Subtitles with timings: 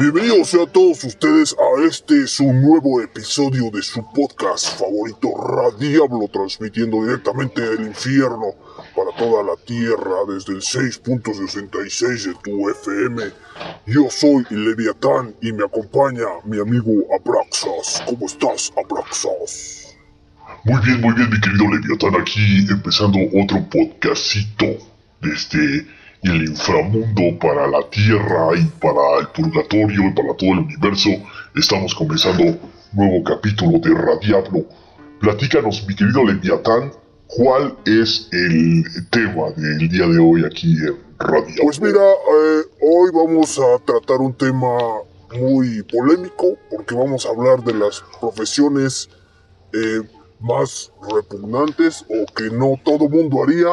[0.00, 7.04] Bienvenidos a todos ustedes a este su nuevo episodio de su podcast favorito Radiablo, transmitiendo
[7.04, 8.54] directamente del infierno
[8.96, 13.24] para toda la tierra desde el 6.66 de tu FM.
[13.84, 18.02] Yo soy Leviatán y me acompaña mi amigo Abraxas.
[18.06, 19.98] ¿Cómo estás, Abraxas?
[20.64, 24.78] Muy bien, muy bien, mi querido Leviatán, aquí empezando otro podcastito
[25.20, 31.10] desde el inframundo para la tierra y para el purgatorio y para todo el universo.
[31.56, 32.58] Estamos comenzando
[32.92, 34.64] nuevo capítulo de Radiablo.
[35.20, 36.92] Platícanos, mi querido Leviatán,
[37.26, 41.62] ¿cuál es el tema del día de hoy aquí en Radiablo?
[41.64, 44.76] Pues mira, eh, hoy vamos a tratar un tema
[45.38, 49.08] muy polémico porque vamos a hablar de las profesiones
[49.72, 50.02] eh,
[50.40, 53.68] más repugnantes o que no todo mundo haría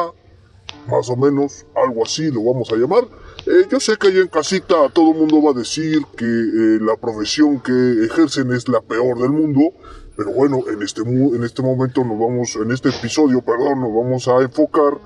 [0.88, 3.04] más o menos, algo así lo vamos a llamar.
[3.46, 6.78] Eh, yo sé que allá en casita todo el mundo va a decir que eh,
[6.80, 9.72] la profesión que ejercen es la peor del mundo,
[10.16, 14.26] pero bueno, en este, en este momento nos vamos, en este episodio, perdón, nos vamos
[14.26, 14.98] a enfocar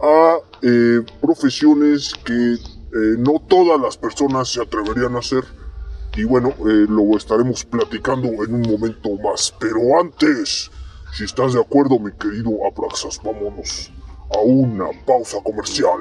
[0.00, 2.56] a eh, profesiones que
[3.18, 5.44] no todas las personas se atreverían a hacer.
[6.16, 9.54] Y bueno, lo estaremos platicando en un momento más.
[9.60, 10.72] Pero antes,
[11.12, 13.92] si estás de acuerdo, mi querido Abraxas, vámonos
[14.34, 16.00] a una pausa comercial.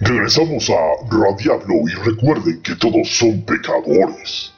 [0.00, 4.52] Regresamos a Radiablo y recuerden que todos son pecadores.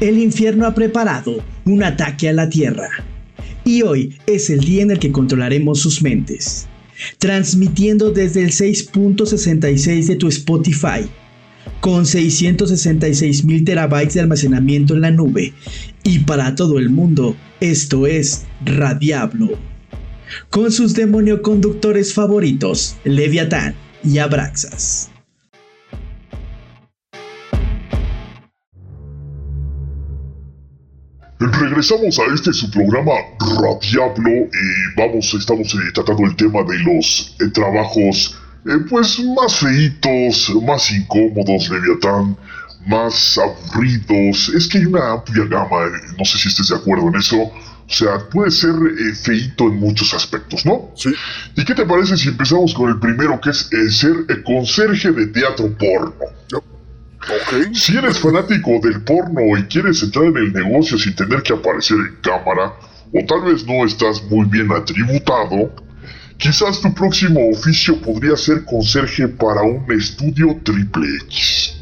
[0.00, 2.90] El infierno ha preparado un ataque a la Tierra.
[3.64, 6.66] Y hoy es el día en el que controlaremos sus mentes.
[7.18, 11.08] Transmitiendo desde el 6.66 de tu Spotify
[11.80, 15.52] con 666 mil terabytes de almacenamiento en la nube
[16.04, 19.50] y para todo el mundo, esto es Radiablo.
[20.50, 25.10] Con sus demonio-conductores favoritos, Leviatán y Abraxas.
[31.38, 37.36] Regresamos a este su programa Radiablo y vamos, estamos eh, tratando el tema de los
[37.40, 42.36] eh, trabajos eh, pues más feitos, más incómodos, Leviatán,
[42.86, 44.50] más aburridos.
[44.50, 47.42] Es que hay una amplia gama, eh, no sé si estés de acuerdo en eso.
[47.42, 50.90] O sea, puede ser eh, feito en muchos aspectos, ¿no?
[50.94, 51.10] Sí.
[51.56, 54.14] ¿Y qué te parece si empezamos con el primero, que es ser
[54.44, 56.14] conserje de teatro porno?
[56.52, 57.74] Ok.
[57.74, 61.98] Si eres fanático del porno y quieres entrar en el negocio sin tener que aparecer
[61.98, 62.74] en cámara,
[63.12, 65.74] o tal vez no estás muy bien atributado,
[66.42, 71.76] Quizás tu próximo oficio podría ser conserje para un estudio triple X.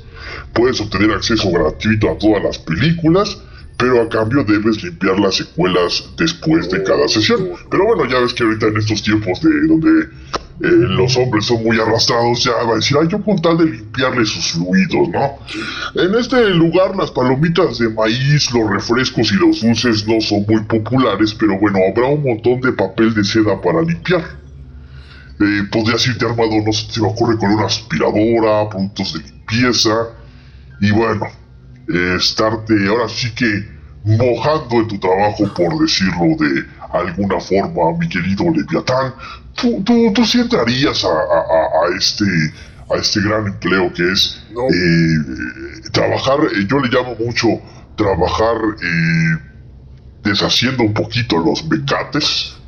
[0.53, 3.39] Puedes obtener acceso gratuito a todas las películas,
[3.79, 7.49] pero a cambio debes limpiar las secuelas después de cada sesión.
[7.71, 10.09] Pero bueno, ya ves que ahorita en estos tiempos de donde eh,
[10.61, 14.27] los hombres son muy arrastrados, ya va a decir, ay, yo con tal de limpiarle
[14.27, 15.39] sus fluidos, ¿no?
[16.03, 20.63] En este lugar las palomitas de maíz, los refrescos y los dulces no son muy
[20.65, 24.40] populares, pero bueno, habrá un montón de papel de seda para limpiar.
[25.41, 30.09] Eh, podrías irte armado, no sé, se me ocurre con una aspiradora, productos de limpieza.
[30.81, 31.27] Y bueno,
[31.89, 33.67] eh, estarte ahora sí que
[34.05, 39.15] mojando en tu trabajo, por decirlo de alguna forma, mi querido Leviatán.
[39.55, 42.25] Tú, tú, tú sí entrarías a, a, este
[42.91, 47.49] a este gran empleo que es eh, trabajar, yo le llamo mucho
[47.97, 48.57] trabajar
[50.23, 52.60] deshaciendo un poquito los mecates.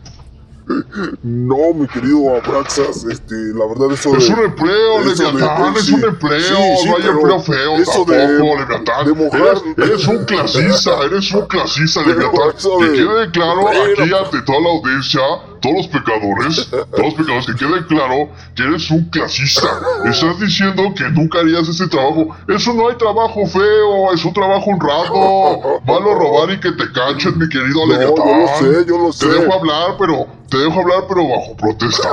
[1.22, 6.58] No, mi querido Abraxas, este, la verdad eso Es un empleo, Leviatán, es un empleo,
[6.86, 9.74] no hay empleo feo eso tampoco, de, Leviatán.
[9.76, 12.52] De eres, un clasista, eres un clasista, Leviatán.
[12.80, 15.20] Que quede claro aquí ante toda la audiencia
[15.62, 19.68] todos los pecadores, todos los pecadores, que quede claro que eres un clasista.
[20.04, 22.36] Estás diciendo que nunca harías ese trabajo.
[22.48, 25.80] Eso no hay trabajo feo, es un trabajo honrado.
[25.86, 28.26] Malo robar y que te cachen, mi querido no, Leviatán.
[28.26, 29.26] Yo lo sé, yo lo sé.
[29.26, 32.10] Te dejo hablar, pero te dejo hablar, pero bajo protesta.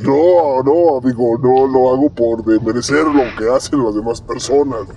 [0.00, 4.88] no, no, amigo, no lo hago por merecer lo que hacen las demás personas.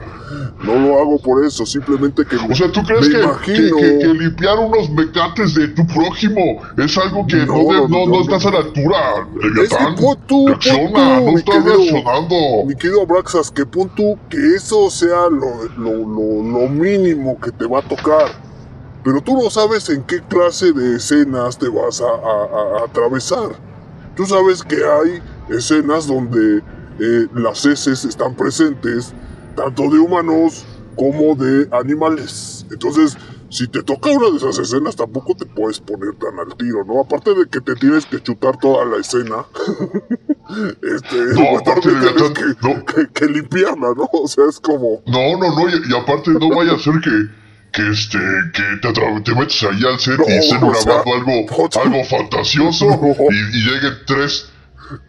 [0.63, 2.37] No lo hago por eso, simplemente que.
[2.37, 7.45] O sea, ¿tú crees que, que, limpiar unos mecates de tu prójimo es algo que
[7.45, 9.95] no, no, no, estás a la altura, Leviatán?
[10.25, 12.35] Tú, Reacciona, no estás reaccionando.
[12.65, 17.51] Mi querido Abraxas, que pon tú que eso sea lo, lo, lo, lo mínimo que
[17.51, 18.44] te va a tocar.
[19.05, 23.49] Pero tú no sabes en qué clase de escenas te vas a, atravesar.
[24.15, 25.21] Tú sabes que hay
[25.55, 26.57] escenas donde
[26.99, 29.13] eh, las heces están presentes,
[29.55, 30.65] tanto de humanos
[30.95, 32.65] como de animales.
[32.71, 33.15] Entonces,
[33.49, 37.01] si te toca una de esas escenas, tampoco te puedes poner tan al tiro, ¿no?
[37.01, 39.45] Aparte de que te tienes que chutar toda la escena,
[40.81, 42.85] este, No, aparte de tienes que- que, no.
[42.85, 44.09] que- que limpiarla, ¿no?
[44.13, 47.44] O sea, es como, No, no, no, y, y aparte no vaya a ser que,
[47.75, 48.17] que este,
[48.53, 48.93] que te,
[49.23, 51.45] te metes ahí al set No, y estén grabando algo,
[51.83, 53.13] algo fantasioso No.
[53.29, 54.49] y, y lleguen tres,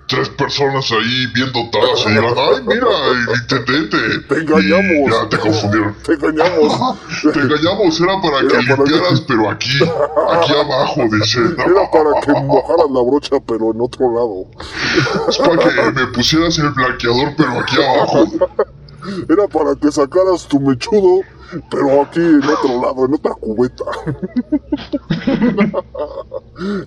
[0.08, 3.96] tres personas ahí bien dotadas y digan, ay, mira, el intendente.
[4.28, 5.12] Te engañamos.
[5.12, 5.94] Ya te confundieron.
[6.02, 6.98] te engañamos.
[7.32, 9.70] Te engañamos, era para Era que para que- limpiaras, pero aquí,
[10.32, 11.38] aquí abajo, dice.
[11.40, 14.46] Era para que mojaras la brocha, pero en otro lado.
[15.28, 18.24] Es para que me pusieras el blanqueador, pero aquí abajo.
[19.28, 21.20] Era para que sacaras tu mechudo,
[21.70, 23.84] pero aquí en otro lado, en otra cubeta.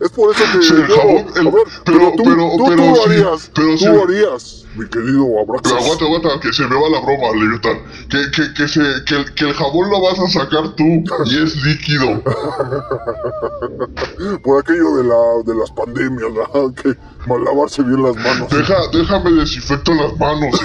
[0.02, 0.62] es por eso que.
[0.64, 3.52] Sí, el jabón, el- a ver, pero- tú, pero- tú, pero tú lo sí, harías.
[3.54, 3.86] pero tú sí.
[3.86, 5.74] lo harías, mi querido Pero Abraxas.
[5.84, 7.80] aguanta, aguanta, que se me va la broma, Leviatán.
[8.10, 11.04] Que, que, que, se, que, el- que el jabón lo vas a sacar tú y
[11.44, 12.22] es líquido.
[14.44, 15.16] Por aquello de, la,
[15.46, 16.74] de las pandemias, ¿verdad?
[16.82, 16.96] Que
[17.28, 18.50] mal lavarse bien las manos.
[18.50, 20.60] Deja, déjame desinfecto las manos.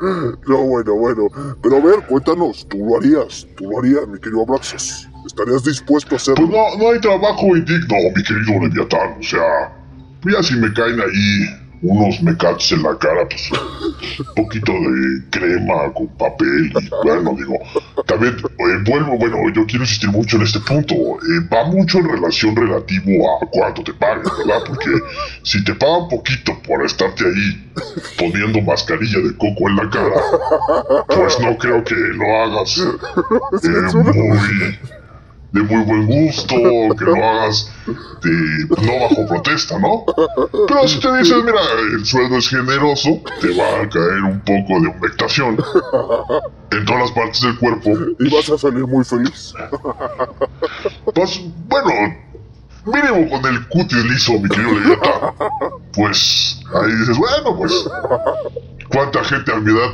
[0.00, 1.28] No, bueno, bueno.
[1.62, 3.46] Pero a ver, cuéntanos, tú lo harías.
[3.56, 5.08] Tú lo harías, mi querido Abraxas.
[5.26, 6.46] ¿Estarías dispuesto a hacerlo?
[6.46, 9.18] Pues no, no hay trabajo indigno, mi querido Leviatán.
[9.18, 9.72] O sea,
[10.24, 13.50] ya si me caen ahí unos mecates en la cara, pues
[14.18, 16.72] un poquito de crema con papel.
[16.80, 17.58] Y bueno, digo,
[18.06, 20.94] también eh, vuelvo, bueno, yo quiero insistir mucho en este punto.
[20.94, 24.62] eh, va mucho en relación relativo a cuánto te pagan, ¿verdad?
[24.66, 24.90] Porque
[25.42, 27.72] si te pagan poquito por estarte ahí
[28.18, 30.20] poniendo mascarilla de coco en la cara,
[31.06, 34.38] pues no creo que lo hagas eh, muy
[35.52, 36.54] de muy buen gusto,
[36.98, 37.70] que lo hagas
[38.22, 38.30] de,
[38.68, 40.04] no bajo protesta, ¿no?
[40.66, 41.60] Pero si te dices, mira,
[41.94, 45.56] el sueldo es generoso, te va a caer un poco de humectación
[46.70, 47.90] en todas las partes del cuerpo.
[48.18, 49.54] Y vas a salir muy feliz.
[51.14, 51.90] Pues, bueno,
[52.84, 55.32] mínimo con el cutis liso, mi querido Leviatán.
[55.94, 57.88] Pues, ahí dices, bueno, pues,
[58.90, 59.90] cuánta gente a mi edad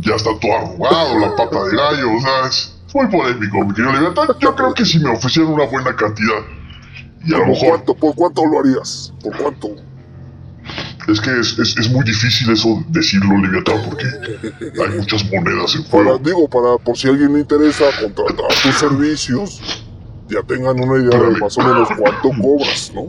[0.00, 3.92] ya está todo arrugado, la pata de gallo, o sea, es muy polémico, mi querido
[3.92, 4.28] Leviatán.
[4.40, 6.40] Yo creo que si me ofrecieran una buena cantidad,
[7.24, 9.12] y a lo ¿Por mejor cuánto, ¿Por cuánto lo harías?
[9.22, 9.68] ¿Por cuánto?
[11.08, 15.84] es que es, es, es muy difícil eso decirlo, Leviatán, porque hay muchas monedas en
[15.84, 16.18] Para, juego.
[16.18, 19.82] digo, para por si a alguien le interesa contratar tus servicios,
[20.28, 23.06] ya tengan una idea de más o menos cuánto cobras, ¿no?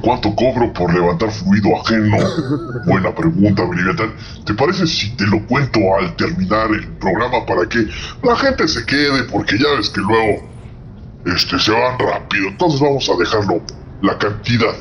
[0.00, 2.16] ¿Cuánto cobro por levantar fluido ajeno?
[2.86, 4.14] Buena pregunta, Leviatán.
[4.44, 7.86] ¿Te parece si te lo cuento al terminar el programa para que
[8.22, 9.24] la gente se quede?
[9.24, 10.42] Porque ya ves que luego
[11.26, 12.48] este, se van rápido.
[12.48, 13.62] Entonces vamos a dejarlo
[14.02, 14.74] la cantidad.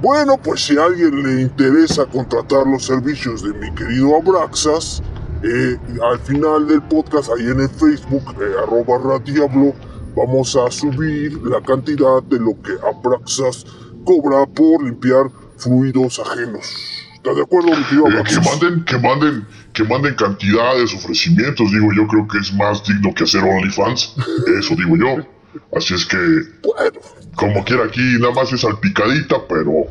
[0.00, 5.02] Bueno, pues si a alguien le interesa contratar los servicios de mi querido Abraxas,
[5.42, 5.78] eh,
[6.10, 9.72] al final del podcast, ahí en el Facebook, eh, arroba radiablo,
[10.16, 13.64] vamos a subir la cantidad de lo que Abraxas
[14.04, 16.66] cobra por limpiar fluidos ajenos.
[17.14, 21.70] ¿Estás de acuerdo, mi Eh, que manden, que manden, que manden cantidades, ofrecimientos.
[21.70, 24.14] Digo, yo creo que es más digno que hacer OnlyFans.
[24.58, 25.26] Eso digo yo.
[25.74, 27.00] Así es que Bueno,
[27.36, 29.86] Como quiera aquí, nada más es salpicadita, pero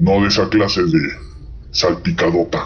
[0.00, 1.31] no de esa clase de
[1.72, 2.64] salpicadota.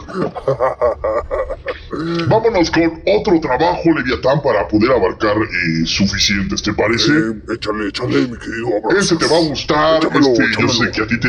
[2.29, 7.11] Vámonos con otro trabajo, Leviatán, para poder abarcar eh, suficientes, ¿te parece?
[7.13, 9.05] eh, échale, échale, mi querido Abraxas.
[9.05, 10.73] Ese te va a gustar, Échamelo, este, yo échamelo.
[10.73, 11.29] sé que a ti te,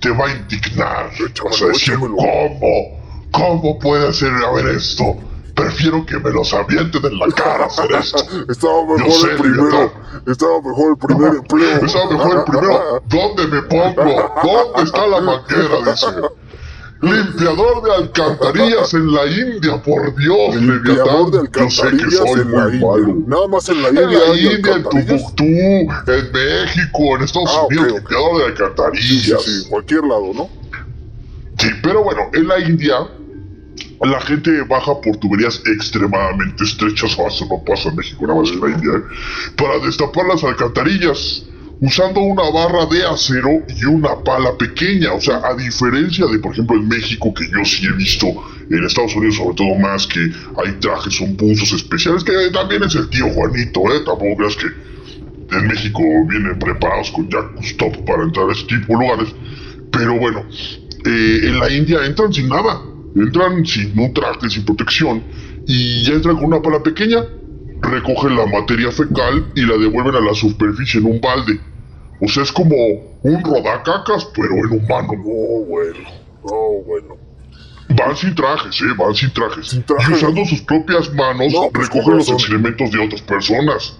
[0.00, 1.10] te va a indignar.
[1.12, 1.94] Échamelo, Vas a decir.
[1.98, 2.98] ¿cómo?
[3.30, 5.16] ¿Cómo puede a ver esto?
[5.54, 8.18] Prefiero que me los avienten en la cara hacer esto.
[8.48, 9.64] Estaba Yo mejor sé, el primero.
[9.64, 10.22] Leviatán.
[10.26, 11.84] Estaba mejor el primer empleo.
[11.84, 13.02] Estaba mejor el primero.
[13.08, 14.34] ¿Dónde me pongo?
[14.42, 15.90] ¿Dónde está la manguera?
[15.90, 16.06] Dice.
[17.00, 22.40] Limpiador de alcantarillas en la India, por Dios, Limpiador de Yo sé que alcantarillas soy
[22.40, 22.86] en la muy India.
[22.88, 23.14] malo.
[23.26, 24.18] Nada más en la En India.
[24.18, 25.34] la hay India, en alcantarillas.
[25.36, 29.42] Tumbuktu, en México, en Estados Ah, Unidos, limpiador de Sí, sí, alcantarillas.
[29.44, 30.48] sí, cualquier lado, ¿no?
[31.58, 32.96] Sí, pero bueno, en la India
[34.00, 38.50] la gente baja por tuberías extremadamente estrechas, o eso no pasa en México, nada más
[38.50, 39.02] en la India, ¿eh?
[39.56, 41.44] para destapar las alcantarillas,
[41.80, 45.12] usando una barra de acero y una pala pequeña.
[45.12, 48.26] O sea, a diferencia de, por ejemplo, en México, que yo sí he visto,
[48.70, 52.94] en Estados Unidos sobre todo más, que hay trajes, son buzos especiales, que también es
[52.94, 54.00] el tío Juanito, ¿eh?
[54.04, 54.66] Tampoco creas que
[55.56, 59.34] en México vienen preparados con Jack Stop para entrar a ese tipo de lugares.
[59.90, 60.44] Pero bueno,
[61.06, 62.82] eh, en la India entran sin nada.
[63.16, 65.22] Entran sin un traje, sin protección.
[65.66, 67.24] Y ya entran con una pala pequeña.
[67.80, 71.60] Recogen la materia fecal y la devuelven a la superficie en un balde.
[72.20, 72.74] O sea, es como
[73.22, 75.12] un rodacacas, pero en humano.
[75.12, 75.98] No, bueno,
[76.44, 77.16] no, bueno.
[77.90, 79.68] Van sin trajes, eh, van sin trajes.
[79.68, 80.10] Sin trajes.
[80.10, 83.96] Y usando sus propias manos No, pues, recogen los excrementos de otras personas.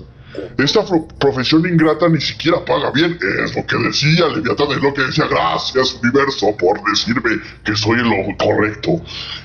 [0.58, 4.92] Esta pro- profesión ingrata ni siquiera paga bien, es lo que decía Leviatán, es lo
[4.94, 9.00] que decía, gracias universo por decirme que soy lo correcto.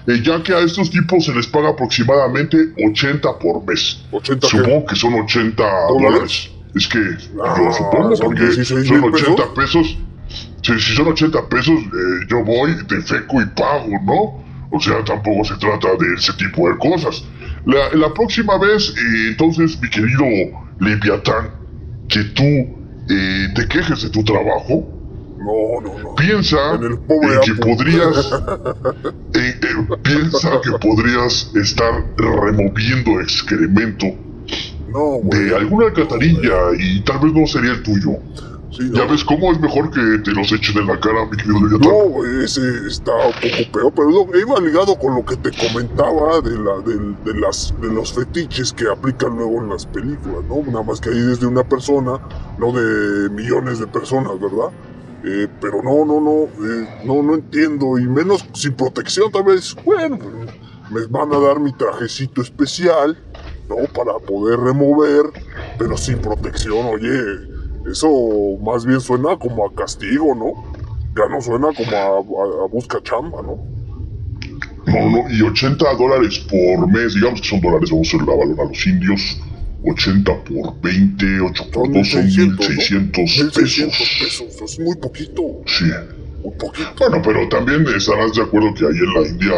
[0.07, 4.03] Eh, ya que a estos tipos se les paga aproximadamente 80 por mes.
[4.11, 4.57] 80 qué?
[4.57, 6.49] Supongo que son 80 dólares.
[6.75, 6.99] Es que
[7.43, 9.97] Ah, yo supongo porque 16 son mil 80 pesos.
[10.63, 14.43] Si, si son 80 pesos, eh, yo voy, te feco y pago, ¿no?
[14.75, 17.23] O sea, tampoco se trata de ese tipo de cosas.
[17.65, 20.25] La, la próxima vez, eh, entonces, mi querido
[20.83, 21.51] Leviatán,
[22.09, 24.87] que tú eh, te quejes de tu trabajo,
[25.37, 26.15] No, no, no.
[26.15, 28.31] piensa En el pobre en que podrías
[29.33, 34.05] eh, eh, piensa que podrías estar removiendo excremento
[34.87, 35.45] No, güey.
[35.45, 38.11] de alguna alcantarilla y tal vez no sería el tuyo.
[38.75, 38.97] Sí, no.
[38.97, 41.91] Ya ves cómo es mejor que te los echen en la cara, mi querido Leviatán.
[41.91, 46.41] No, ese está un poco peor, pero no, iba ligado con lo que te comentaba
[46.41, 50.63] de, la, de, de las, de los fetiches que aplican luego en las películas, ¿no?
[50.65, 52.19] Nada más que ahí desde una persona,
[52.57, 54.71] no de millones de personas, ¿verdad?
[55.23, 59.75] Eh, pero no, no, no, eh, no, no entiendo, y menos sin protección, tal vez,
[59.85, 60.17] bueno,
[60.89, 63.17] me van a dar mi trajecito especial,
[63.69, 63.75] ¿no?
[63.93, 65.25] Para poder remover,
[65.77, 67.52] pero sin protección, oye,
[67.91, 68.09] eso
[68.63, 70.63] más bien suena como a castigo, ¿no?
[71.15, 73.57] Ya no suena como a, a- a busca chamba, ¿no?
[74.85, 78.35] No, no, y 80 dólares por mes, digamos que son dólares, vamos a hacer la
[78.35, 79.39] valor a los indios.
[79.85, 84.47] 80 por 20, 8 por Son 2 son 1600, 1600 1600 pesos.
[84.47, 85.85] pesos, es muy poquito, Sí.
[86.41, 86.89] muy poquito.
[86.99, 89.53] Bueno, pero también estarás de acuerdo que ahí en la India,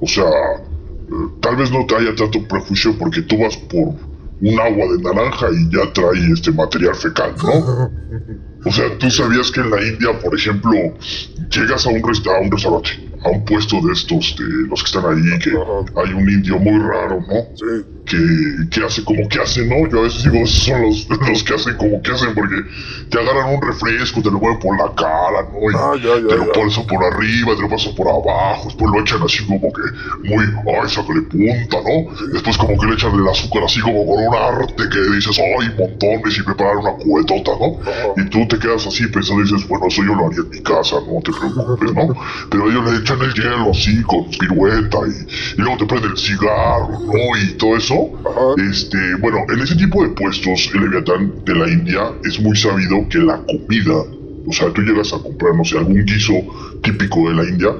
[0.00, 3.94] o sea, eh, tal vez no te haya tanto prejuicio porque tú vas por
[4.40, 7.92] un agua de naranja y ya trae este material fecal, ¿no?
[8.64, 10.72] O sea, tú sabías que en la India, por ejemplo,
[11.50, 12.90] llegas a un, resta- a un restaurante,
[13.24, 16.78] a un puesto de estos, de los que están ahí, que hay un indio muy
[16.78, 17.36] raro, ¿no?
[17.54, 19.88] Sí, que, que hace como que hace, ¿no?
[19.88, 22.56] Yo a veces digo, esos son los, los que hacen como que hacen porque
[23.08, 25.70] te agarran un refresco, te lo mueven por la cara, ¿no?
[25.70, 28.90] Y Ah, ya, ya, te lo pasan por arriba, te lo pasan por abajo, después
[28.92, 29.82] lo echan así como que
[30.28, 32.28] muy, ay, sácale punta, ¿no?
[32.32, 35.68] Después como que le echan el azúcar así como con un arte que dices, ay,
[35.78, 37.80] montones y preparar una cubetota, ¿no?
[37.80, 38.12] Ajá.
[38.16, 40.60] Y tú te quedas así pensando y dices, bueno, eso yo lo haría en mi
[40.62, 42.14] casa, no te preocupes, ¿no?
[42.50, 46.18] Pero ellos le echan el hielo así con pirueta y, y luego te prenden el
[46.18, 47.38] cigarro, ¿no?
[47.42, 47.99] Y todo eso.
[48.56, 53.06] Este, bueno, en ese tipo de puestos, el Leviatán de la India es muy sabido
[53.08, 53.94] que la comida,
[54.44, 56.34] o sea, tú llegas a comprar, no sé, algún guiso
[56.82, 57.70] típico de la India,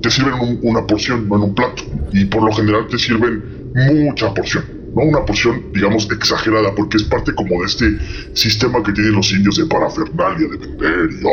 [0.00, 1.82] te sirven un- una porción, no en un plato.
[2.12, 4.64] Y por lo general te sirven mucha porción.
[4.94, 7.98] No una porción, digamos, exagerada, porque es parte como de este
[8.34, 11.28] sistema que tienen los indios de parafernalia, de vender y ok.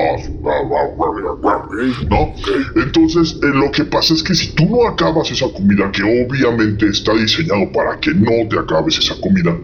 [2.10, 2.34] ¿no?
[2.76, 6.88] Entonces, eh, lo que pasa es que si tú no acabas esa comida, que obviamente
[6.88, 9.56] está diseñado para que no te acabes esa comida,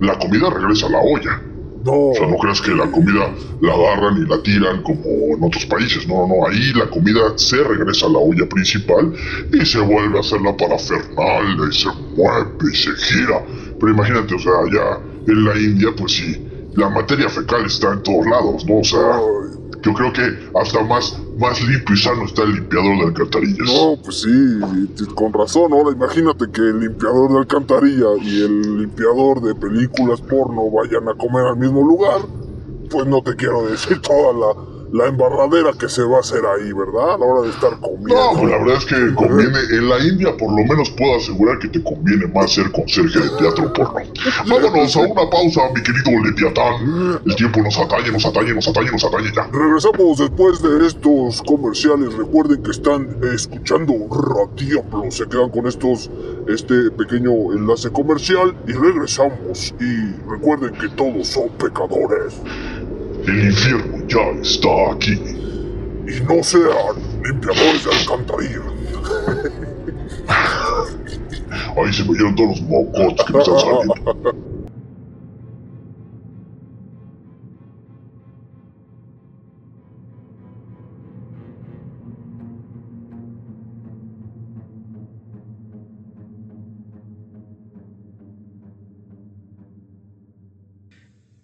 [0.00, 1.40] la comida regresa a la olla.
[1.84, 5.02] No, O sea, no creas que la comida la agarran y la tiran como
[5.36, 6.06] en otros países.
[6.06, 6.46] No, no, no.
[6.46, 9.12] Ahí la comida se regresa a la olla principal
[9.52, 13.44] y se vuelve a hacer la parafernalia y se mueve y se gira.
[13.80, 18.02] Pero imagínate, o sea, allá en la India, pues sí, la materia fecal está en
[18.02, 18.78] todos lados, ¿no?
[18.78, 19.18] O sea,
[19.82, 23.66] yo creo que hasta más, más limpio y sano está el limpiador de alcantarillas.
[23.66, 25.72] no, pues sí, con razón.
[25.72, 31.14] Ahora imagínate que el limpiador de alcantarilla y el limpiador de películas porno vayan a
[31.14, 32.20] comer al mismo lugar.
[32.90, 36.70] Pues no te quiero decir toda la, la embarradera que se va a hacer ahí,
[36.72, 37.14] ¿verdad?
[37.14, 38.14] A la hora de estar comiendo.
[38.14, 41.58] No, pues la verdad es que conviene, en la India por lo menos puedo asegurar
[41.58, 44.00] que te conviene más ser conserje de teatro porno.
[44.46, 47.20] Vámonos a una pausa, mi querido Leviatán.
[47.24, 49.48] El tiempo nos atañe, nos atañe, nos atañe, nos atañe ya.
[49.50, 52.12] Regresamos después de estos comerciales.
[52.14, 55.10] Recuerden que están escuchando Radiablo.
[55.10, 56.10] Se quedan con estos,
[56.48, 59.74] este pequeño enlace comercial y regresamos.
[59.80, 62.34] Y recuerden que todos son pecadores.
[63.26, 65.12] El infierno ya está aquí.
[65.12, 68.62] Y no sean limpiadores de alcantarilla.
[71.76, 74.42] Ahí se me dieron todos los mocotes que me están saliendo.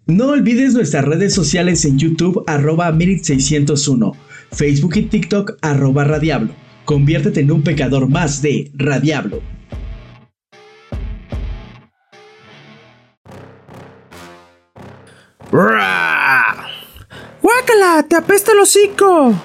[0.09, 4.15] No olvides nuestras redes sociales en YouTube arroba Mirit601,
[4.51, 6.55] Facebook y TikTok arroba Radiablo.
[6.83, 9.43] Conviértete en un pecador más de Radiablo.
[15.51, 16.55] ¡Ra!
[17.43, 18.03] ¡Guácala!
[18.09, 19.35] ¡Te apesta el hocico!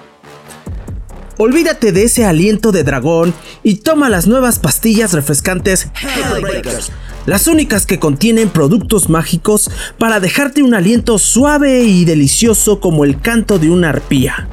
[1.36, 6.92] olvídate de ese aliento de dragón y toma las nuevas pastillas refrescantes Hellbreakers,
[7.26, 13.20] las únicas que contienen productos mágicos para dejarte un aliento suave y delicioso como el
[13.20, 14.48] canto de una arpía.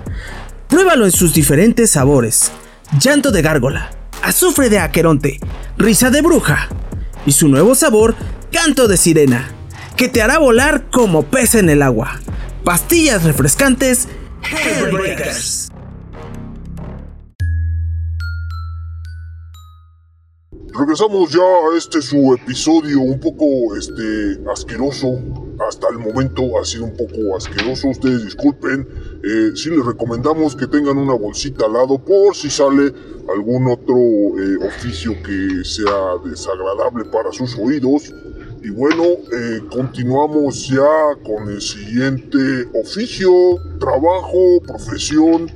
[0.68, 2.52] Pruébalo en sus diferentes sabores:
[3.00, 5.40] llanto de gárgola, azufre de aqueronte,
[5.78, 6.70] risa de bruja
[7.26, 8.16] y su nuevo sabor,
[8.52, 9.52] canto de sirena,
[9.96, 12.20] que te hará volar como pez en el agua.
[12.64, 14.08] Pastillas refrescantes
[14.44, 15.71] Hellbreakers.
[20.74, 25.20] Regresamos ya a este su episodio un poco este asqueroso.
[25.68, 27.90] Hasta el momento ha sido un poco asqueroso.
[27.90, 28.88] Ustedes disculpen.
[29.22, 32.94] Eh, sí les recomendamos que tengan una bolsita al lado por si sale
[33.34, 38.14] algún otro eh, oficio que sea desagradable para sus oídos.
[38.64, 43.32] Y bueno, eh, continuamos ya con el siguiente oficio,
[43.78, 45.50] trabajo, profesión,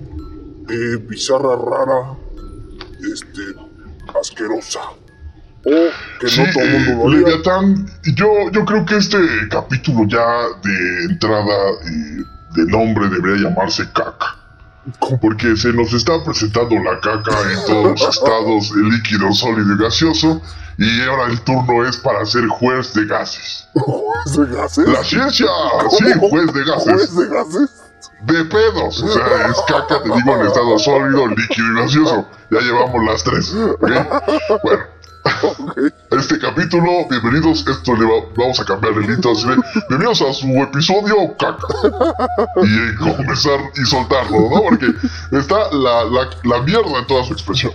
[0.69, 2.17] eh, bizarra, rara,
[2.99, 3.41] este,
[4.19, 4.81] asquerosa.
[5.65, 7.27] O que Sí, no todo el eh, mundo lo haría.
[7.27, 9.17] Leviatán, yo, yo creo que este
[9.49, 10.25] capítulo ya
[10.63, 11.55] de entrada
[11.85, 14.37] eh, de nombre debería llamarse caca.
[15.19, 20.41] Porque se nos está presentando la caca en todos los estados, líquido, sólido y gaseoso.
[20.77, 23.67] Y ahora el turno es para ser juez de gases.
[23.73, 24.87] ¿Juez de gases?
[24.87, 25.47] La ciencia,
[25.89, 26.93] sí, juez de gases.
[26.93, 27.69] ¿Juez de gases?
[28.21, 32.27] De pedos, o sea, es caca, te digo, en estado sólido, líquido y gaseoso.
[32.51, 33.53] Ya llevamos las tres.
[33.79, 34.07] Bueno,
[35.41, 35.79] Ok.
[36.11, 39.55] este capítulo, bienvenidos, esto le va- vamos a cambiar el intro, así de,
[39.89, 41.67] bienvenidos a su episodio caca.
[42.63, 44.61] Y eh, comenzar y soltarlo, ¿no?
[44.69, 44.85] Porque
[45.31, 47.71] está la, la, la mierda en toda su expresión.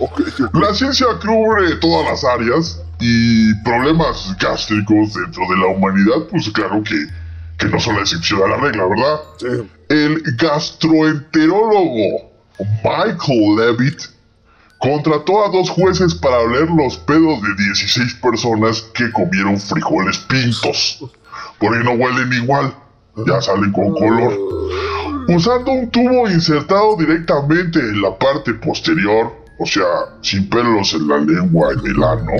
[0.53, 6.81] La ciencia cubre todas las áreas y problemas gástricos dentro de la humanidad, pues claro
[6.83, 6.95] que,
[7.57, 9.19] que no son la excepción a la regla, ¿verdad?
[9.37, 9.69] Sí.
[9.89, 12.31] El gastroenterólogo
[12.83, 14.01] Michael Levitt
[14.81, 21.05] contrató a dos jueces para oler los pedos de 16 personas que comieron frijoles pintos.
[21.59, 22.73] Por ahí no huelen igual,
[23.27, 24.33] ya salen con color.
[25.27, 29.85] Usando un tubo insertado directamente en la parte posterior, o sea,
[30.21, 32.33] sin pelos en la lengua y el ano,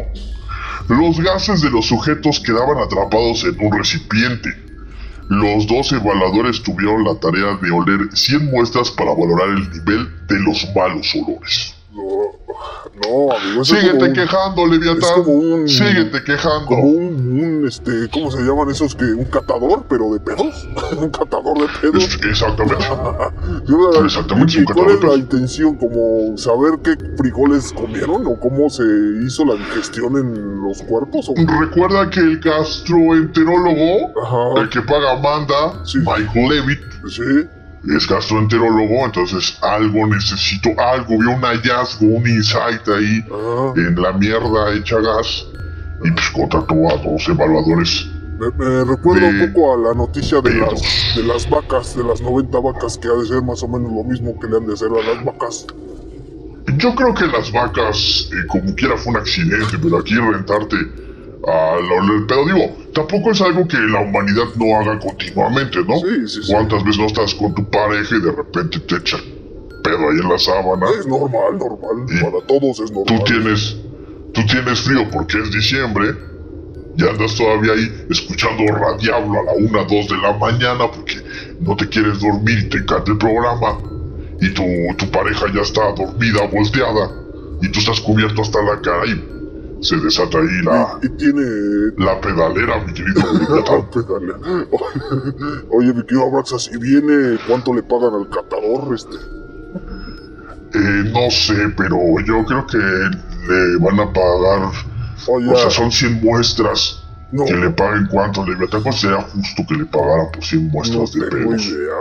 [0.89, 4.49] los gases de los sujetos quedaban atrapados en un recipiente.
[5.29, 10.39] Los dos evaluadores tuvieron la tarea de oler 100 muestras para valorar el nivel de
[10.39, 11.75] los malos olores.
[11.93, 12.03] No,
[13.03, 15.23] no, amigo, Síguete como un- quejando, es Leviatán.
[15.23, 16.65] como un- Síguete quejando.
[16.67, 19.03] Como un, un, este, ¿cómo se llaman esos que?
[19.05, 20.67] Un catador, pero de pedos.
[20.97, 22.03] un catador de pedos.
[22.03, 22.85] Es- exactamente.
[23.67, 25.75] Yo, Exactamente, ¿y ¿Cuál es la intención?
[25.75, 28.83] ¿Como saber qué frijoles comieron o cómo se
[29.25, 31.27] hizo la digestión en los cuerpos?
[31.29, 31.33] ¿O?
[31.35, 34.61] Recuerda que el gastroenterólogo, Ajá.
[34.61, 35.97] el que paga manda, Sí.
[35.99, 37.21] Michael Levitt, Sí.
[37.83, 43.73] Es gastroenterólogo, entonces algo necesito, algo, vio un hallazgo, un insight ahí Ajá.
[43.75, 45.45] en la mierda hecha gas
[46.03, 48.07] y pues contrató a dos evaluadores.
[48.39, 50.81] Me, me recuerda un poco a la noticia de las,
[51.15, 54.03] de las vacas, de las 90 vacas, que ha de ser más o menos lo
[54.03, 55.67] mismo que le han de hacer a las vacas.
[56.77, 60.75] Yo creo que las vacas, eh, como quiera, fue un accidente, pero aquí rentarte
[61.47, 65.97] a la oler pedo, digo, tampoco es algo que la humanidad no haga continuamente, ¿no?
[65.97, 66.51] Sí, sí, sí.
[66.51, 69.17] ¿Cuántas veces no estás con tu pareja y de repente te echa
[69.83, 70.85] pedo ahí en la sábana?
[70.99, 72.05] Es normal, normal.
[72.07, 72.23] Sí.
[72.23, 73.05] Para todos es normal.
[73.05, 73.77] Tú tienes,
[74.33, 76.15] tú tienes frío porque es diciembre
[76.97, 81.15] y andas todavía ahí escuchando Radiablo a la 1, 2 de la mañana porque
[81.59, 83.79] no te quieres dormir y te encanta el programa
[84.41, 84.63] y tu,
[84.97, 87.11] tu pareja ya está dormida, volteada
[87.61, 89.40] y tú estás cubierto hasta la cara y
[89.81, 91.41] se desata ahí la, Y, tiene...
[91.97, 93.89] la pedalera, mi querido Leviatán.
[93.91, 94.35] pedalea.
[95.71, 98.93] Oye, mi querido Abraxas, ¿y viene cuánto le pagan al catador?
[98.93, 99.15] Este?
[100.73, 104.71] Eh, no sé, pero yo creo que le van a pagar,
[105.27, 107.03] Oye, o sea, son 100 muestras.
[107.31, 110.71] no, Que le paguen cuánto Leviatán, pues sería justo que le pagaran por 100 no
[110.71, 111.65] muestras de tengo pedos.
[111.65, 111.95] idea.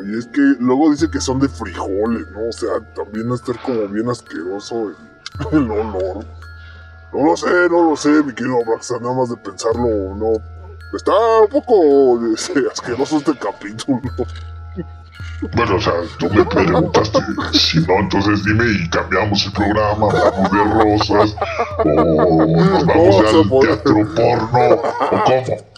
[0.00, 2.48] Oye, es que luego dice que son de frijoles, ¿no?
[2.48, 4.96] O sea, también va a estar como bien asqueroso el,
[5.52, 6.24] olor.
[7.12, 10.32] No lo sé, no lo sé, mi querido Abraxas, nada más de pensarlo, no...
[10.94, 14.00] Está un poco este, asqueroso este capítulo.
[15.54, 17.18] Bueno, o sea, tú me preguntaste,
[17.52, 21.36] si no, entonces dime y cambiamos el programa, hablamos de rosas,
[21.78, 25.72] o nos vamos Vamos al teatro porno, o cómo.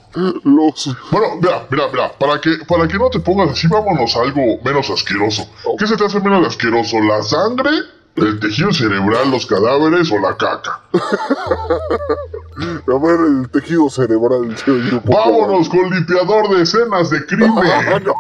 [0.45, 0.97] Los...
[1.11, 4.43] Bueno, mira, mira, mira, para que, para que no te pongas así, vámonos a algo
[4.65, 5.49] menos asqueroso.
[5.79, 7.71] ¿Qué se te hace menos asqueroso, la sangre
[8.17, 10.83] ¿El tejido cerebral, los cadáveres o la caca?
[12.57, 14.57] A ver, el tejido cerebral.
[14.57, 17.53] se oye un poco Vámonos con limpiador de escenas de crimen.
[18.05, 18.15] No.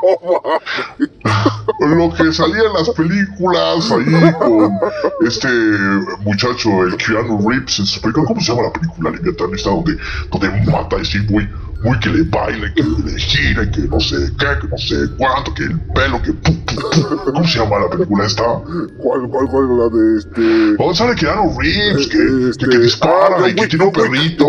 [1.86, 4.72] Lo que salía en las películas ahí con
[5.26, 5.48] este
[6.20, 8.26] muchacho, el Keanu Reeves, en su película.
[8.26, 9.10] ¿Cómo se llama la película?
[9.10, 9.96] Leviatán, esta donde,
[10.30, 11.48] donde mata ese muy,
[11.84, 15.54] muy que le baila, que le gira, que no sé qué, que no sé cuánto,
[15.54, 16.32] que el pelo, que.
[16.32, 17.32] pu, pu, pu.
[17.32, 18.42] ¿Cómo se llama la película esta?
[18.98, 19.64] ¿Cuál, cuál, cuál?
[19.78, 20.76] La de este.
[20.78, 22.06] ¿Dónde sale Keanu Reeves?
[22.08, 24.44] Que, este, que, que dispara ah, y que tiene un perrito.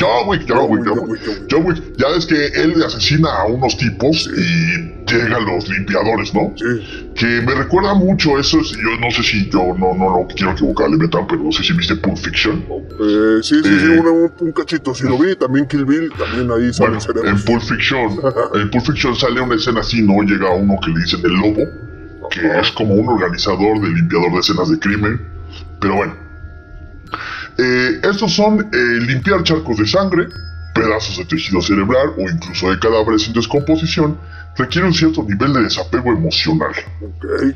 [0.00, 0.44] John Wick.
[0.48, 1.82] John Wick, John Wick, John Wick.
[1.98, 6.52] Ya ves que él asesina a unos tipos y llegan los limpiadores, ¿no?
[6.56, 7.08] Sí.
[7.14, 8.60] Que me recuerda mucho eso.
[8.60, 11.62] es- Yo no sé si yo no, no, no quiero equivocarle, Metal, pero no sé
[11.64, 12.64] si viste Pulp Fiction.
[13.00, 13.98] Eh, sí, sí, sí, Eh.
[14.00, 14.94] un, un- un cachito.
[14.94, 17.44] Si lo vi, también Kill Bill, también ahí Bueno, en.
[17.44, 18.20] Pulp Fiction,
[18.54, 20.22] en Pulp Fiction sale una escena así, ¿no?
[20.22, 24.40] Llega uno que le dicen el lobo, que es como un organizador de limpiador de
[24.40, 25.20] escenas de crimen.
[25.80, 26.14] Pero bueno.
[27.58, 30.28] Eh, estos son eh, limpiar charcos de sangre,
[30.74, 34.18] pedazos de tejido cerebral o incluso de cadáveres en descomposición.
[34.56, 36.72] Requiere un cierto nivel de desapego emocional.
[37.02, 37.54] Ok.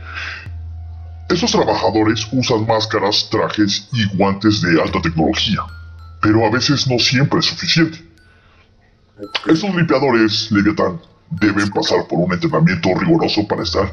[1.32, 5.60] Estos trabajadores usan máscaras, trajes y guantes de alta tecnología,
[6.20, 7.98] pero a veces no siempre es suficiente.
[9.46, 13.92] Estos limpiadores, Leviatán, deben pasar por un entrenamiento riguroso para estar...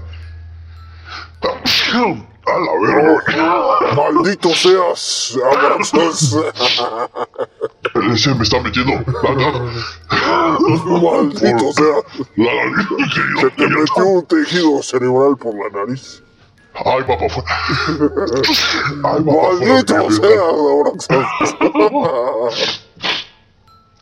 [2.46, 3.96] A la verga.
[3.96, 6.36] Maldito seas, Abraxas.
[8.16, 8.94] Se me está metiendo.
[11.02, 12.02] Maldito sea.
[12.36, 12.88] La nariz,
[13.40, 16.24] Se te metió un tejido cerebral por la nariz.
[16.74, 17.58] Ay, afuera.
[19.04, 21.08] Ay, Maldito seas,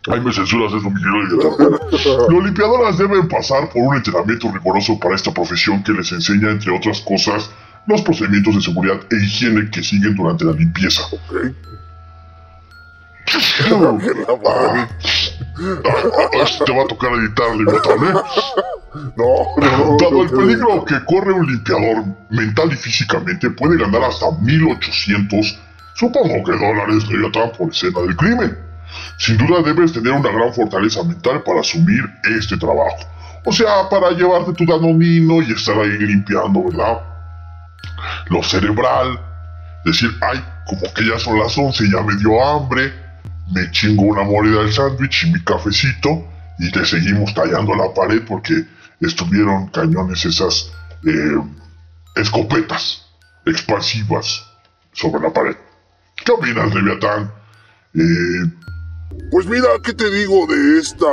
[0.10, 2.30] Ay, me censuras eso, mi querido.
[2.30, 6.76] Los limpiadoras deben pasar por un entrenamiento riguroso para esta profesión que les enseña, entre
[6.76, 7.50] otras cosas,
[7.88, 11.02] los procedimientos de seguridad e higiene que siguen durante la limpieza.
[11.12, 11.56] Ok.
[13.30, 13.98] Ah,
[14.46, 14.88] ah,
[16.34, 18.14] ah, te va a tocar editar, Leviatán, ¿eh?
[19.16, 19.98] No, no.
[20.00, 25.60] Dado el peligro que corre un limpiador mental y físicamente, puede ganar hasta 1800,
[25.94, 28.67] supongo que dólares, Leviatán, por escena del crimen.
[29.18, 32.04] Sin duda debes tener una gran fortaleza mental para asumir
[32.38, 32.98] este trabajo.
[33.46, 37.02] O sea, para llevarte tu danonino y estar ahí limpiando, ¿verdad?
[38.30, 39.20] Lo cerebral,
[39.86, 42.94] decir, ay, como que ya son las 11 y ya me dio hambre,
[43.54, 46.28] me chingo una mordida del sándwich y mi cafecito
[46.60, 48.66] y le seguimos tallando la pared porque
[49.00, 50.72] estuvieron cañones esas
[51.06, 51.42] eh,
[52.16, 53.06] escopetas
[53.46, 54.46] expansivas
[54.92, 55.56] sobre la pared.
[56.16, 57.32] ¿Qué opinas, Leviatán?
[57.94, 58.52] Eh,
[59.30, 61.08] Pues mira, ¿qué te digo de esta,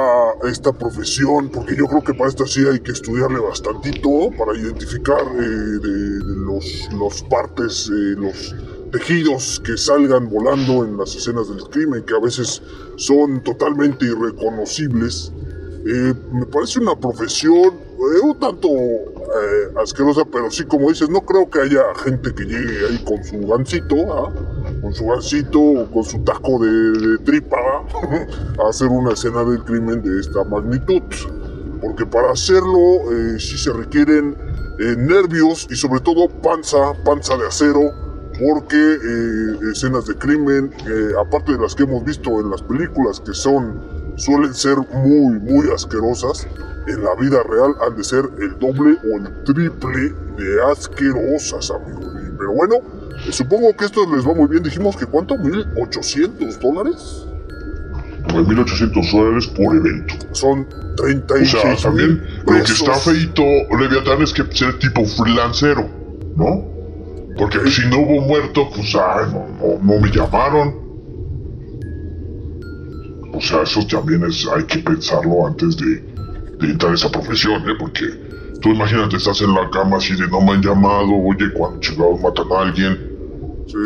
[0.48, 1.48] esta profesión?
[1.48, 6.88] Porque yo creo que para esta sí hay que estudiarle bastantito para identificar eh, los,
[6.92, 8.54] los partes, eh, los
[8.92, 12.62] tejidos que salgan volando en las escenas del crimen, que a veces
[12.96, 15.33] son totalmente irreconocibles.
[15.87, 18.68] Eh, me parece una profesión eh, un tanto
[19.83, 23.44] asquerosa, pero sí, como dices, no creo que haya gente que llegue ahí con su
[23.48, 24.33] gancito, ¿ah?
[24.84, 27.56] Con su gancito o con su taco de, de tripa
[28.68, 31.02] hacer una escena del crimen de esta magnitud.
[31.80, 34.36] Porque para hacerlo eh, sí se requieren
[34.78, 37.80] eh, nervios y sobre todo panza, panza de acero,
[38.38, 43.20] porque eh, escenas de crimen, eh, aparte de las que hemos visto en las películas,
[43.20, 43.80] que son
[44.16, 46.46] suelen ser muy, muy asquerosas,
[46.88, 52.12] en la vida real han de ser el doble o el triple de asquerosas, amigo.
[52.36, 52.76] Pero bueno,
[53.30, 54.62] supongo que esto les va muy bien.
[54.62, 55.34] Dijimos que ¿cuánto?
[55.37, 57.26] ¿1800 dólares?
[58.32, 60.14] 1800 dólares por evento.
[60.32, 62.80] Son O 36 sea, también lo que pesos.
[62.80, 63.42] está feito,
[63.78, 65.88] Leviatán, es que ser tipo freelancero,
[66.37, 66.64] ¿no?
[67.37, 70.82] Porque si no hubo muerto, pues ay, no, no, no me llamaron.
[73.32, 75.96] O sea, eso también es, hay que pensarlo antes de,
[76.60, 77.74] de entrar a esa profesión, ¿eh?
[77.78, 78.04] Porque
[78.62, 82.20] tú imagínate, estás en la cama así de no me han llamado, oye, cuando chingados
[82.20, 83.13] matan a alguien,
[83.66, 83.79] Sí.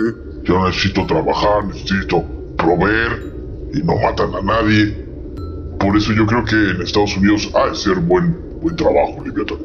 [0.45, 2.25] yo necesito trabajar, necesito
[2.57, 3.33] proveer
[3.73, 5.07] y no matan a nadie.
[5.79, 9.59] Por eso yo creo que en Estados Unidos ha de ser buen, buen trabajo, Leviatán.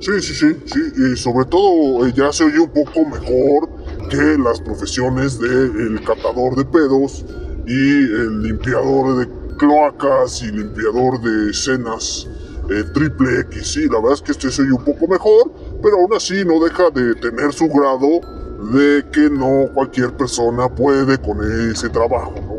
[0.00, 3.68] Sí, sí, sí, sí, y sobre todo eh, ya se oye un poco mejor
[4.08, 7.24] que las profesiones del catador de pedos
[7.66, 9.28] y el limpiador de
[9.58, 12.26] cloacas y limpiador de escenas
[12.70, 13.72] eh, triple X.
[13.72, 15.52] Sí, la verdad es que este se oye un poco mejor,
[15.82, 18.20] pero aún así no deja de tener su grado
[18.60, 21.38] de que no cualquier persona puede con
[21.70, 22.56] ese trabajo, ¿no?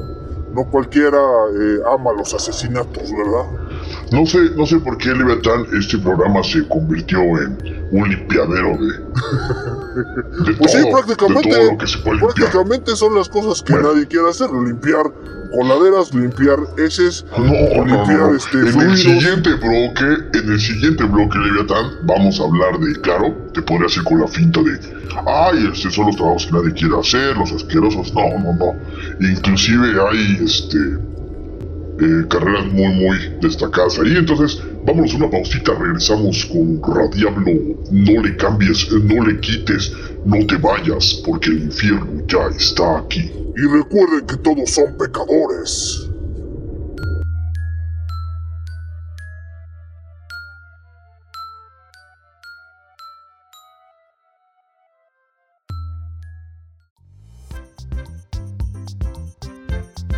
[0.54, 3.61] No cualquiera eh, ama los asesinatos, ¿verdad?
[4.12, 7.58] No sé, no sé por qué, Leviatán, este programa se convirtió en
[7.92, 8.92] un limpiadero de.
[10.52, 12.34] de Pues sí, todo, prácticamente, de todo lo que se puede limpiar.
[12.36, 13.94] prácticamente son las cosas que Bueno.
[13.94, 15.12] nadie quiere hacer, limpiar
[15.58, 18.36] coladeras, limpiar heces, No, no, no, limpiar no.
[18.36, 23.34] este En el siguiente bloque, en el siguiente bloque, Leviatán, vamos a hablar de, claro,
[23.54, 24.80] te podría hacer con la finta de,
[25.26, 28.76] ay, este son los trabajos que nadie quiere hacer, los asquerosos, no, no, no.
[29.26, 30.78] Inclusive hay, este,
[32.02, 34.18] eh, carreras muy, muy destacadas ahí.
[34.18, 37.52] Entonces, vámonos una pausita, regresamos con Radiablo.
[37.92, 39.94] No le cambies, no le quites,
[40.26, 43.32] no te vayas, porque el infierno ya está aquí.
[43.56, 46.11] Y recuerden que todos son pecadores.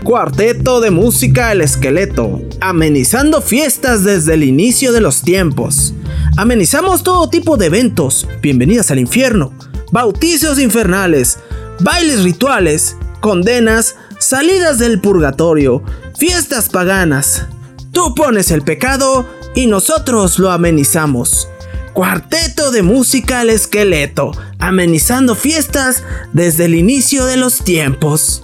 [0.03, 5.93] Cuarteto de música El Esqueleto, amenizando fiestas desde el inicio de los tiempos.
[6.35, 9.53] Amenizamos todo tipo de eventos, bienvenidas al infierno,
[9.93, 11.39] bautizos infernales,
[11.79, 15.81] bailes rituales, condenas, salidas del purgatorio,
[16.17, 17.47] fiestas paganas.
[17.93, 21.47] Tú pones el pecado y nosotros lo amenizamos.
[21.93, 28.43] Cuarteto de música El Esqueleto, amenizando fiestas desde el inicio de los tiempos.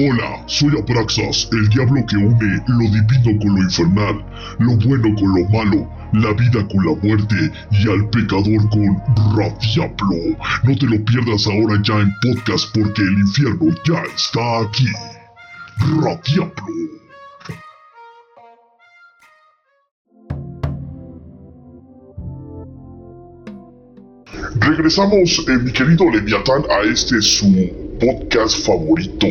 [0.00, 4.24] Hola, soy Abraxas, el diablo que une lo divino con lo infernal,
[4.60, 8.96] lo bueno con lo malo, la vida con la muerte y al pecador con
[9.36, 10.38] Radiablo.
[10.62, 14.86] No te lo pierdas ahora ya en podcast porque el infierno ya está aquí.
[16.00, 16.52] Radiablo.
[24.60, 29.26] Regresamos, eh, mi querido Leviatán, a este su podcast favorito,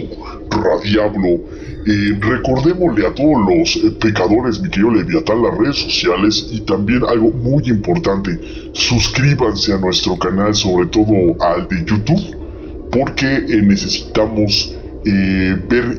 [0.50, 1.40] Radiablo.
[1.88, 7.02] Eh, recordémosle a todos los eh, pecadores, mi querido Leviatán, las redes sociales y también
[7.08, 8.38] algo muy importante,
[8.74, 12.36] suscríbanse a nuestro canal, sobre todo al de YouTube,
[12.92, 14.76] porque eh, necesitamos
[15.06, 15.98] eh, ver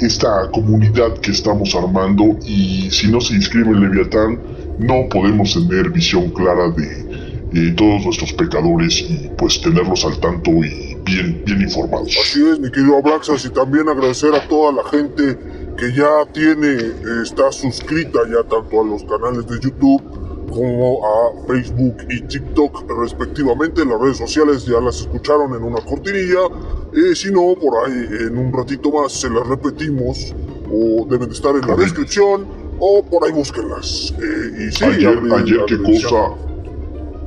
[0.00, 4.38] esta comunidad que estamos armando y si no se inscriben Leviatán,
[4.78, 10.85] no podemos tener visión clara de todos nuestros pecadores y pues tenerlos al tanto y
[11.06, 12.14] bien, bien informados.
[12.20, 15.38] Así es, mi querido Abraxas, y también agradecer a toda la gente
[15.78, 16.76] que ya tiene,
[17.22, 20.02] está suscrita ya tanto a los canales de YouTube
[20.50, 23.84] como a Facebook y TikTok respectivamente.
[23.84, 26.48] Las redes sociales ya las escucharon en una cortinilla.
[26.94, 30.34] Eh, si no, por ahí en un ratito más se las repetimos
[30.70, 31.82] o deben de estar en la Correcto.
[31.82, 32.46] descripción
[32.78, 34.14] o por ahí búsquenlas.
[34.18, 36.32] Eh, y sí, ayer, ayer qué cosa,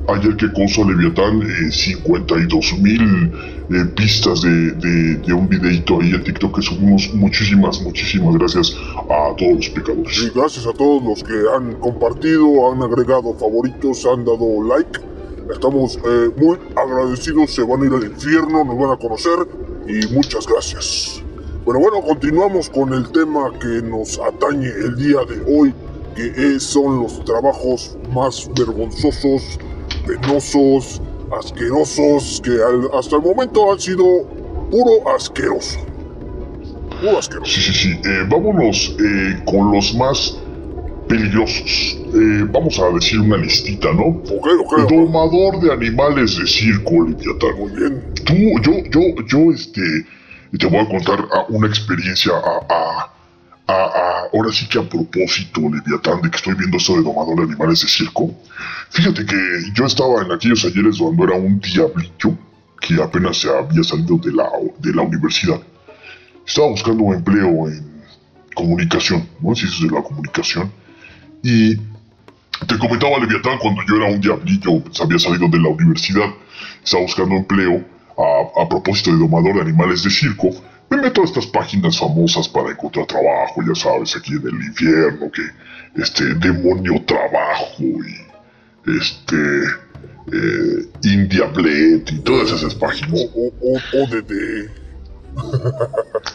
[0.08, 3.32] ayer qué cosa Leviatán, eh, 52 mil
[3.72, 7.10] eh, pistas de, de, de un videito ahí en TikTok que subimos.
[7.14, 10.18] Muchísimas, muchísimas gracias a todos los pecadores.
[10.24, 15.00] Y gracias a todos los que han compartido, han agregado favoritos, han dado like.
[15.52, 19.48] Estamos eh, muy agradecidos, se van a ir al infierno, nos van a conocer
[19.88, 21.24] y muchas gracias.
[21.66, 25.74] Bueno, bueno, continuamos con el tema que nos atañe el día de hoy,
[26.16, 29.60] que es- son los trabajos más vergonzosos,
[30.06, 31.02] penosos,
[31.38, 34.04] asquerosos, que al- hasta el momento han sido
[34.72, 35.80] puro asqueroso.
[37.02, 37.52] Puro asqueroso.
[37.52, 37.90] Sí, sí, sí.
[38.06, 40.38] Eh, vámonos eh, con los más
[41.08, 41.98] peligrosos.
[42.14, 44.22] Eh, vamos a decir una listita, ¿no?
[44.32, 44.90] Ok, ok.
[44.90, 47.58] Domador de animales de circo, Leviatán.
[47.58, 48.14] Muy bien.
[48.26, 49.82] Tú, yo, yo, yo, este,
[50.58, 53.14] te voy a contar una experiencia a, a,
[53.70, 57.82] ahora sí que a propósito, Leviatán, de que estoy viendo esto de domador de animales
[57.82, 58.34] de circo.
[58.90, 59.36] Fíjate que
[59.74, 62.38] yo estaba en aquellos ayeres donde era un diablillo
[62.82, 65.62] que apenas se había salido de la, de la universidad.
[66.46, 68.04] Estaba buscando un empleo en
[68.56, 69.54] comunicación, ¿no?
[69.54, 70.72] Ciencias de la comunicación.
[71.44, 76.26] Y te comentaba Leviatán cuando yo era un diablillo, pues, había salido de la universidad,
[76.84, 77.86] estaba buscando empleo
[78.18, 80.50] a, a propósito de domador de animales de circo.
[80.90, 85.32] Me meto a estas páginas famosas para encontrar trabajo, ya sabes, aquí en el infierno,
[85.32, 85.44] que
[86.02, 88.16] este demonio trabajo y
[88.98, 89.36] este
[90.32, 93.22] eh, Indiablet y todas esas páginas.
[93.36, 94.70] O, o, o, ODD.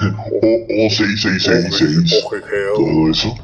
[0.00, 2.48] O, o 6666, OGG.
[2.74, 3.34] todo eso.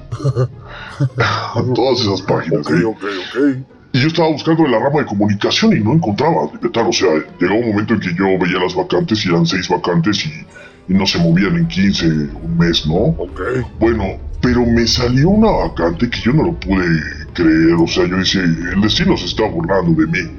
[1.74, 2.66] todas esas páginas.
[2.66, 2.84] Ok, ¿eh?
[2.84, 3.75] ok, ok.
[3.96, 6.86] Y yo estaba buscando en la rama de comunicación y no encontraba, Leviatán.
[6.86, 7.08] O sea,
[7.40, 10.94] llegó un momento en que yo veía las vacantes y eran seis vacantes y, y
[10.94, 12.94] no se movían en 15, un mes, ¿no?
[12.94, 13.40] Ok.
[13.80, 16.84] Bueno, pero me salió una vacante que yo no lo pude
[17.32, 17.72] creer.
[17.78, 20.30] O sea, yo decía, el destino se está burlando de mí.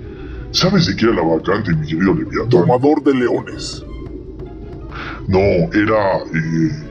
[0.52, 2.50] ¿Sabes de qué era la vacante, mi querido Leviatán?
[2.50, 3.84] Tomador de leones.
[5.28, 6.87] No, era eh,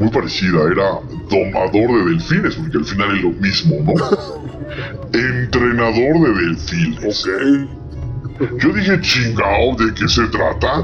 [0.00, 1.72] muy parecida, era domador
[2.04, 3.94] de delfines, porque al final es lo mismo, ¿no?
[5.12, 7.26] Entrenador de delfines.
[7.26, 8.58] Ok.
[8.62, 10.80] Yo dije, chingao, ¿de qué se trata?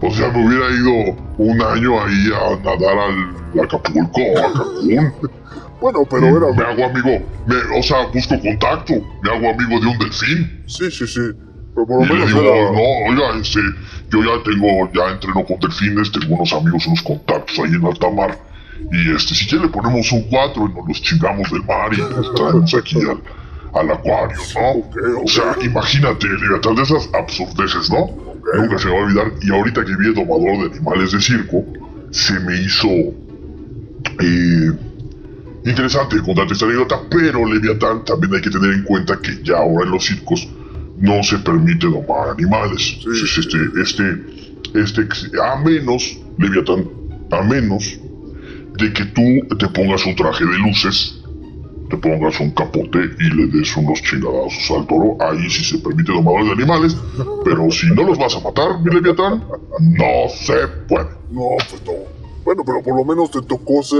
[0.00, 5.12] O sea, me hubiera ido un año ahí a nadar al Acapulco o a Cancún.
[5.80, 6.28] Bueno, pero Me
[6.62, 6.70] era.
[6.70, 10.62] hago amigo, me- o sea, busco contacto, me hago amigo de un delfín.
[10.66, 11.20] Sí, sí, sí.
[11.74, 12.70] Pero por lo Y le menos digo, era.
[12.70, 13.60] no, oiga, este,
[14.10, 18.10] yo ya tengo, ya entreno con delfines, tengo unos amigos, unos contactos ahí en alta
[18.10, 18.38] mar.
[18.90, 21.96] Y este, si quiere le ponemos un 4 y nos los chingamos del mar y
[21.98, 23.22] los traemos aquí al,
[23.80, 25.22] al acuario, ¿no?
[25.24, 28.10] O sea, imagínate, Leviatán, de esas absurdeces, ¿no?
[28.54, 29.32] Nunca se me va a olvidar.
[29.40, 31.64] Y ahorita que vi el domador de animales de circo,
[32.10, 32.88] se me hizo
[34.20, 34.72] eh,
[35.64, 39.84] interesante contarte esta anécdota, pero Leviatán también hay que tener en cuenta que ya ahora
[39.86, 40.48] en los circos
[41.02, 42.94] no se permite domar animales.
[42.98, 46.88] Entonces, este, este, este, ex- a menos, Leviatán,
[47.30, 47.98] a menos
[48.78, 51.18] de que tú te pongas un traje de luces,
[51.90, 56.10] te pongas un capote y le des unos chingadazos al toro, ahí sí se permite
[56.12, 56.96] domadores de animales,
[57.44, 59.44] pero si no los vas a matar, mi Leviatán,
[59.80, 60.54] no se
[60.88, 61.08] puede.
[61.30, 61.92] No, pues no.
[62.44, 63.98] Bueno, pero por lo menos te tocó ser.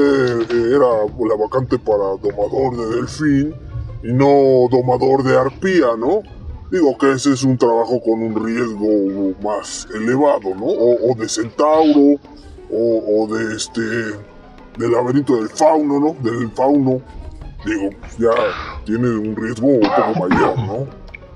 [0.50, 0.86] eh, era
[1.28, 3.54] la vacante para domador de delfín
[4.02, 6.22] y no domador de arpía, ¿no?
[6.72, 10.64] Digo que ese es un trabajo con un riesgo más elevado, ¿no?
[10.64, 12.18] O, o de centauro,
[12.70, 13.82] o, o de este.
[14.78, 16.16] del laberinto del fauno, ¿no?
[16.22, 17.02] Del fauno.
[17.66, 18.30] Digo, ya
[18.86, 20.86] tiene un riesgo un poco mayor, ¿no?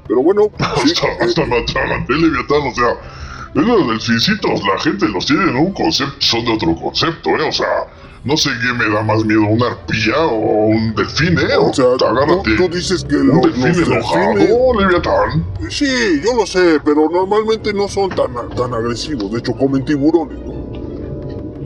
[0.09, 0.44] Pero bueno,
[0.83, 2.96] sí, Hasta, eh, hasta atraganté, Leviatán, o sea,
[3.55, 7.46] esos delfincitos, la gente los tiene en un concepto, son de otro concepto, ¿eh?
[7.46, 7.87] O sea,
[8.26, 11.56] no sé qué me da más miedo, una arpía o un delfín, ¿eh?
[11.58, 12.56] o sea, agárrate.
[12.56, 15.46] tú, tú dices que un lo- delfín los enojado, delfines- Leviatán.
[15.70, 15.86] Sí,
[16.24, 19.30] yo lo sé, pero normalmente no son tan, tan agresivos.
[19.32, 20.52] De hecho, comen tiburones, ¿no?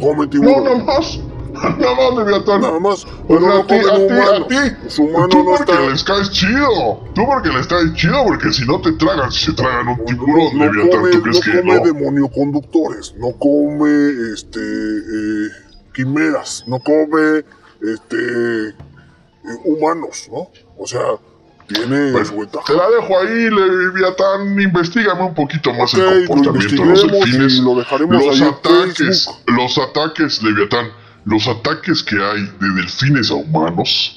[0.01, 0.65] Comen No, tiburones.
[0.79, 1.21] nada más.
[1.53, 2.61] Nada más, Leviatán.
[2.61, 3.07] Nada más.
[3.27, 4.77] Pero no a ti, a ti, a ti.
[4.97, 5.91] Tú no porque están.
[5.91, 7.01] les caes chido.
[7.15, 10.05] Tú porque les caes chido, porque si no te tragan, si se tragan un No,
[10.05, 11.85] tiburón, no Leviatán, come, ¿tú crees no que come no?
[11.85, 13.91] demonioconductores, no come
[14.33, 15.49] este eh,
[15.93, 17.45] quimeras, no come
[17.83, 18.75] este eh,
[19.65, 20.49] humanos, ¿no?
[20.77, 21.01] O sea,
[21.67, 22.47] tiene Pues, su.
[22.67, 24.61] Te la dejo ahí, Leviatán.
[24.61, 27.59] Investígame un poquito más el lo comportamiento de los delfines.
[27.59, 30.89] lo dejaremos los ataques, los ataques, Leviatán,
[31.25, 34.17] los ataques que hay de delfines a humanos.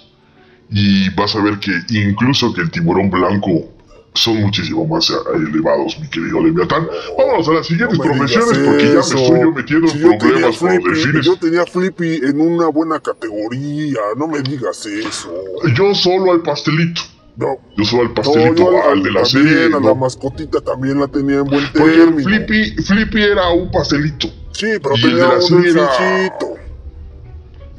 [0.70, 3.70] Y vas a ver que incluso que el tiburón blanco
[4.16, 6.88] son muchísimo más elevados, mi querido Leviatán.
[7.18, 10.58] Vámonos a las siguientes No profesiones porque ya me estoy yo metiendo Si en problemas
[10.58, 11.26] con los delfines.
[11.26, 15.34] Yo tenía Flippy en una buena categoría, no me digas eso.
[15.76, 17.02] Yo solo al pastelito.
[17.36, 19.66] No, Yo solo al no pastelito, yo a- al de la también, serie.
[19.66, 19.80] a ¿no?
[19.80, 22.30] la mascotita también la tenía en buen Porque término.
[22.30, 24.28] Flippy, Flippy era un pastelito.
[24.52, 26.54] Sí, pero y de tenía la un delfincito.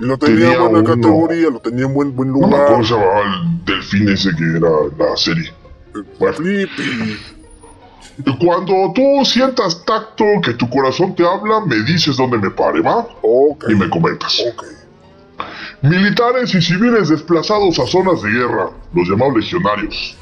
[0.00, 0.94] Y lo tenía, Tenía en buena uno.
[0.96, 2.84] categoría, lo tenía en buen, buen No me acuerdo lugar.
[2.84, 4.68] se llamaba el delfín ese que era
[4.98, 5.52] la serie.
[6.18, 7.18] Flippy.
[8.40, 13.06] cuando tú sientas tacto que tu corazón te habla, me dices dónde me pare, ¿va?
[13.68, 14.42] Y me comentas.
[15.82, 20.16] Militares y civiles desplazados a zonas de guerra, los llamados legionarios.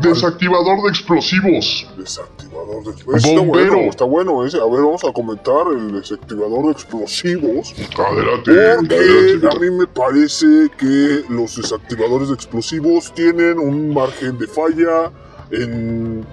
[0.00, 1.86] Desactivador de explosivos.
[1.96, 3.24] Desactivador de explosivos.
[3.24, 4.58] Está bueno, está bueno ese.
[4.58, 7.72] A ver, vamos a comentar el desactivador de explosivos.
[7.72, 9.48] Adelante, Porque adelante.
[9.48, 15.10] a mí me parece que los desactivadores de explosivos tienen un margen de falla
[15.50, 16.26] en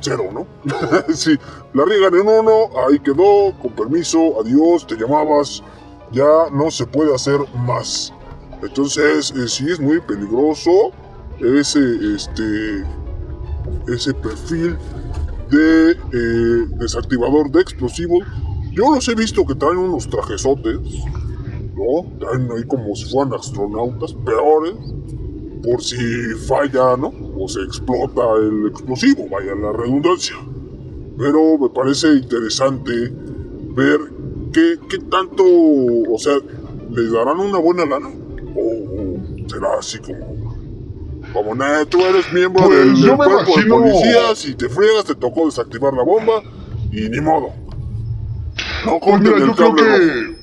[0.00, 0.46] cero, ¿no?
[1.14, 1.38] si
[1.74, 5.62] la riegan en uno, ahí quedó, con permiso, adiós, te llamabas,
[6.12, 8.12] ya no se puede hacer más.
[8.62, 10.92] Entonces, eh, sí es muy peligroso
[11.40, 12.84] ese, este,
[13.88, 14.76] ese perfil
[15.50, 18.26] de eh, desactivador de explosivos.
[18.72, 20.78] Yo los he visto que traen unos trajesotes,
[21.74, 22.18] ¿no?
[22.18, 24.74] Traen ahí como si fueran astronautas, peores,
[25.62, 25.96] por si
[26.46, 27.12] falla, ¿no?
[27.36, 30.36] O se explota el explosivo, vaya la redundancia.
[31.18, 32.92] Pero me parece interesante
[33.74, 34.00] ver
[34.52, 36.34] qué, qué tanto, o sea,
[36.90, 38.08] ¿les darán una buena lana?
[38.54, 40.37] ¿O será así como,
[41.32, 45.04] como, nada, tú eres miembro Pues, del, del cuerpo de imagino- policías y te friegas,
[45.04, 46.42] te tocó desactivar la bomba
[46.92, 47.50] y ni modo.
[48.86, 50.38] No Pues mira, yo creo que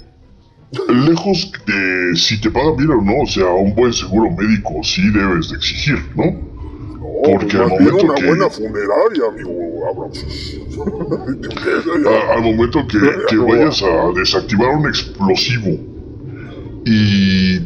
[0.93, 5.01] lejos de si te pagan bien o no, o sea, un buen seguro médico sí
[5.11, 6.25] debes de exigir, ¿no?
[6.25, 9.51] No, porque más al momento una que- buena funeraria, amigo
[9.89, 10.25] Abrams.
[12.07, 12.99] A- al momento que,
[13.29, 15.77] que vayas a desactivar un explosivo
[16.85, 17.59] y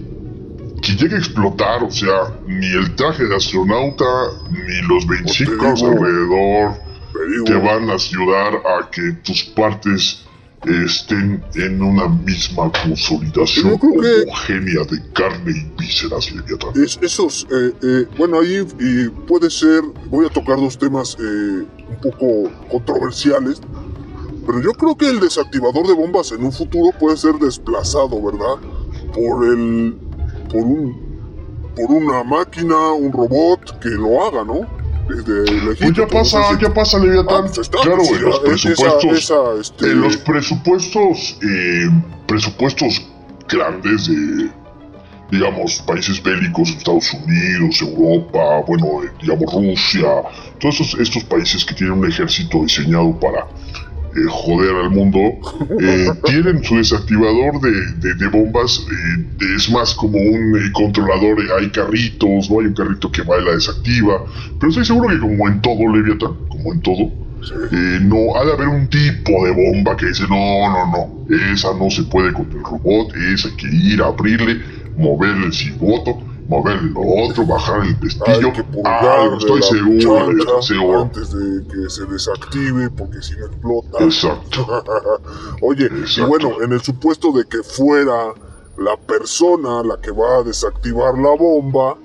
[0.81, 4.05] que llegue a explotar, o sea, ni el traje de astronauta
[4.49, 10.25] ni los 25 Pues te digo, alrededor Te van a ayudar a que tus partes
[10.65, 16.71] estén en una misma consolidación homogénea de carne y vísceras, Leviatán.
[16.75, 21.23] Es, esos, eh, eh, bueno, ahí y puede ser, voy a tocar dos temas eh,
[21.23, 23.61] un poco controversiales,
[24.45, 28.55] pero yo creo que el desactivador de bombas en un futuro puede ser desplazado, ¿verdad?
[29.13, 29.95] Por el,
[30.49, 34.61] por un, por una máquina, un robot que lo haga, ¿no?
[35.07, 37.41] Desde Pues legítimo, ya pasa, no sé si- ya pasa, Ah, Leviatán.
[37.45, 39.17] pues está, claro, pues, en los esa- presupuestos.
[39.17, 41.89] esa, este, En los presupuestos, eh,
[42.27, 43.07] presupuestos
[43.47, 44.51] grandes de,
[45.31, 50.07] digamos, países bélicos, Estados Unidos, Europa, bueno, eh, digamos, Rusia,
[50.59, 53.47] todos estos, estos países que tienen un ejército diseñado para
[54.15, 55.19] eh, joder al mundo,
[55.79, 61.69] eh, tienen su desactivador de, de- de bombas, eh, es más como un controlador, hay
[61.71, 62.59] carritos, ¿no?
[62.59, 64.23] Hay un carrito que va y la desactiva,
[64.59, 67.13] pero estoy seguro que como en todo, Leviathan, como en todo,
[68.01, 71.89] no, ha de haber un tipo de bomba que dice, no, no, no, esa no
[71.89, 74.61] se puede con el robot, esa hay que ir a abrirle,
[74.95, 76.19] moverle el cigoto,
[76.49, 81.01] moverle lo otro, bajar el pestillo, que algo, de estoy seguro, seguro.
[81.03, 84.03] antes de que se desactive porque si no explota.
[84.03, 84.83] Exacto.
[85.61, 88.33] Oye, y bueno, en el supuesto de que fuera
[88.77, 91.95] la persona la que va a desactivar la bomba,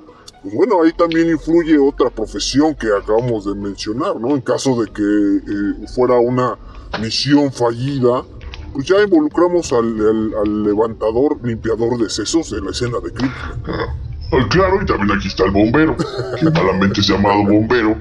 [0.42, 4.30] pues bueno, ahí también influye otra profesión que acabamos de mencionar, ¿no?
[4.30, 6.58] En caso de que eh, fuera una
[7.00, 8.22] misión fallida,
[8.74, 13.34] pues ya involucramos al, al- al levantador, limpiador de sesos de la escena de crimen.
[14.50, 15.96] Claro, y también aquí está el bombero,
[16.38, 17.96] que malamente es llamado bombero,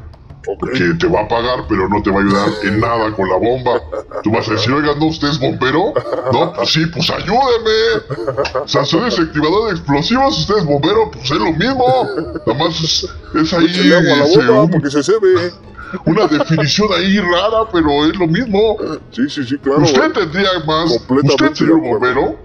[0.73, 3.37] que te va a pagar, pero no te va a ayudar en nada con la
[3.37, 3.81] bomba.
[4.23, 5.93] Tú vas a decir, oiga, ¿no usted es bombero?
[6.31, 8.59] No, pues sí, pues ayúdeme.
[8.63, 12.07] O sea, soy desactivador de explosivos, usted es bombero, pues es lo mismo.
[12.45, 15.53] Nada más es, es ahí Échale agua a la bomba porque se cebe.
[16.05, 18.77] una definición ahí rara, pero es lo mismo.
[19.11, 19.83] Sí, sí, sí, claro.
[19.83, 22.35] Usted tendría más, usted señor bombero,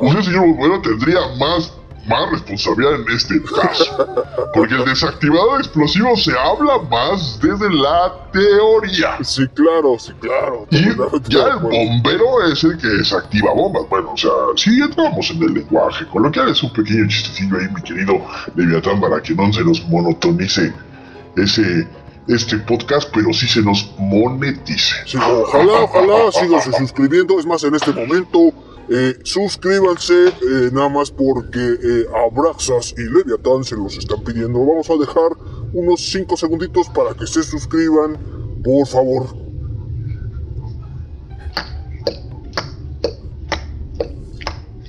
[0.00, 1.72] usted señor bombero tendría más,
[2.06, 4.26] más responsabilidad en este caso.
[4.52, 9.18] Porque el desactivador de explosivos se habla más desde la teoría.
[9.22, 10.66] Sí, claro, sí, claro.
[10.70, 10.84] Y
[11.30, 13.88] ya el bombero es el que desactiva bombas.
[13.88, 17.82] Bueno, o sea, si entramos en el lenguaje coloquial, es un pequeño chistecillo ahí, mi
[17.82, 18.20] querido
[18.54, 20.72] Leviatán, para que no se nos monotonice
[21.36, 21.88] ese,
[22.28, 24.94] este podcast, pero sí se nos monetice.
[25.06, 27.38] Sí, ojalá, ojalá, síganse suscribiendo.
[27.38, 28.52] Es más, en este momento,
[28.90, 34.58] eh, suscríbanse, eh, nada más porque eh, Abraxas y Leviatán se los están pidiendo.
[34.58, 35.32] Vamos a dejar
[35.72, 38.18] unos 5 segunditos para que se suscriban,
[38.62, 39.44] por favor.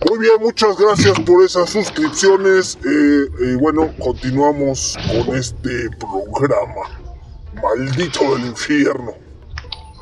[0.10, 2.78] Muy bien, muchas gracias por esas suscripciones.
[2.84, 7.02] Y bueno, continuamos con este programa.
[7.62, 9.14] Maldito del infierno.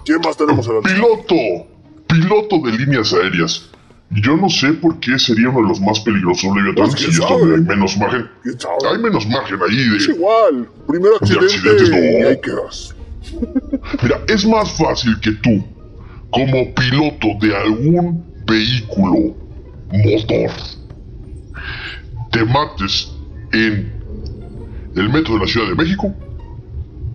[0.03, 0.93] ¿Quién más tenemos en lista?
[0.93, 1.35] Piloto,
[2.07, 3.69] piloto de líneas aéreas.
[4.21, 7.11] Yo no sé por qué sería uno de los más peligrosos, Leviatán, Pues, si ¿quién
[7.11, 8.29] es donde hay menos margen.
[8.91, 10.13] Hay menos margen ahí Es de...
[10.13, 10.69] igual.
[10.87, 11.97] Primer accidente, accidentes, no.
[11.97, 12.95] y ahí quedas.
[14.03, 15.63] Mira, es más fácil que tú,
[16.29, 19.35] como piloto de algún vehículo
[19.91, 20.51] motor,
[22.31, 23.11] te mates
[23.51, 23.93] en
[24.95, 26.13] el metro de la Ciudad de México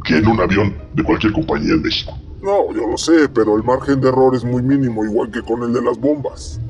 [0.05, 2.16] que en un avión de cualquier compañía en México.
[2.40, 5.62] No, yo lo sé, pero el margen de error es muy mínimo, igual que con
[5.64, 6.61] el de las bombas.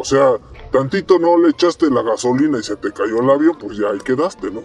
[0.00, 0.36] O sea,
[0.70, 3.98] tantito no le echaste la gasolina y se te cayó el avión, pues ya ahí
[3.98, 4.62] quedaste, ¿no?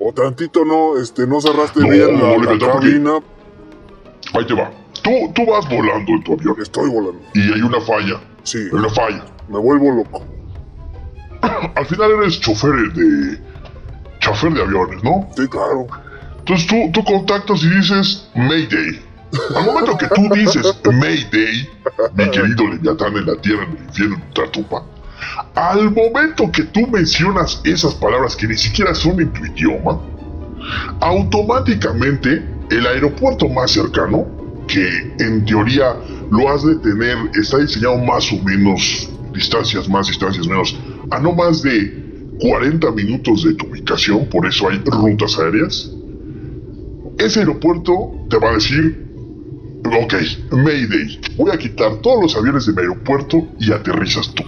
[0.00, 3.18] O tantito no, este, no cerraste No, bien la, la cabina,
[4.32, 4.70] Ahí te va.
[5.02, 7.20] Tú, tú vas volando en tu avión estoy volando.
[7.34, 8.20] y hay una falla.
[8.42, 9.22] Sí, Hay una falla.
[9.48, 10.24] me vuelvo loco.
[11.74, 13.38] Al final eres chofer de...
[14.20, 15.28] chofer de aviones, ¿no?
[15.36, 15.86] Sí, claro.
[16.38, 19.02] Entonces tú, tú contactas y dices Mayday.
[19.54, 21.68] Al momento que tú dices Mayday,
[22.14, 24.84] mi querido Leviatán en la tierra, en el infierno, en nuestra tumba,
[25.54, 30.00] al momento que tú mencionas esas palabras que ni siquiera son en tu idioma,
[31.00, 34.26] automáticamente el aeropuerto más cercano,
[34.66, 35.96] que en teoría
[36.30, 40.78] lo has de tener, está diseñado más o menos, distancias más, distancias menos,
[41.10, 45.90] a no más de 40 minutos de tu ubicación, por eso hay rutas aéreas,
[47.18, 49.07] ese aeropuerto te va a decir,
[49.84, 50.14] ok,
[50.52, 54.44] Mayday, voy a quitar todos los aviones de mi aeropuerto y aterrizas tú.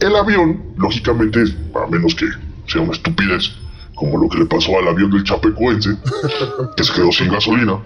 [0.00, 1.44] El avión, lógicamente,
[1.74, 2.26] a menos que
[2.66, 3.52] sea una estupidez,
[3.94, 5.90] como lo que le pasó al avión del Chapecoense,
[6.76, 7.78] que se quedó sin gasolina.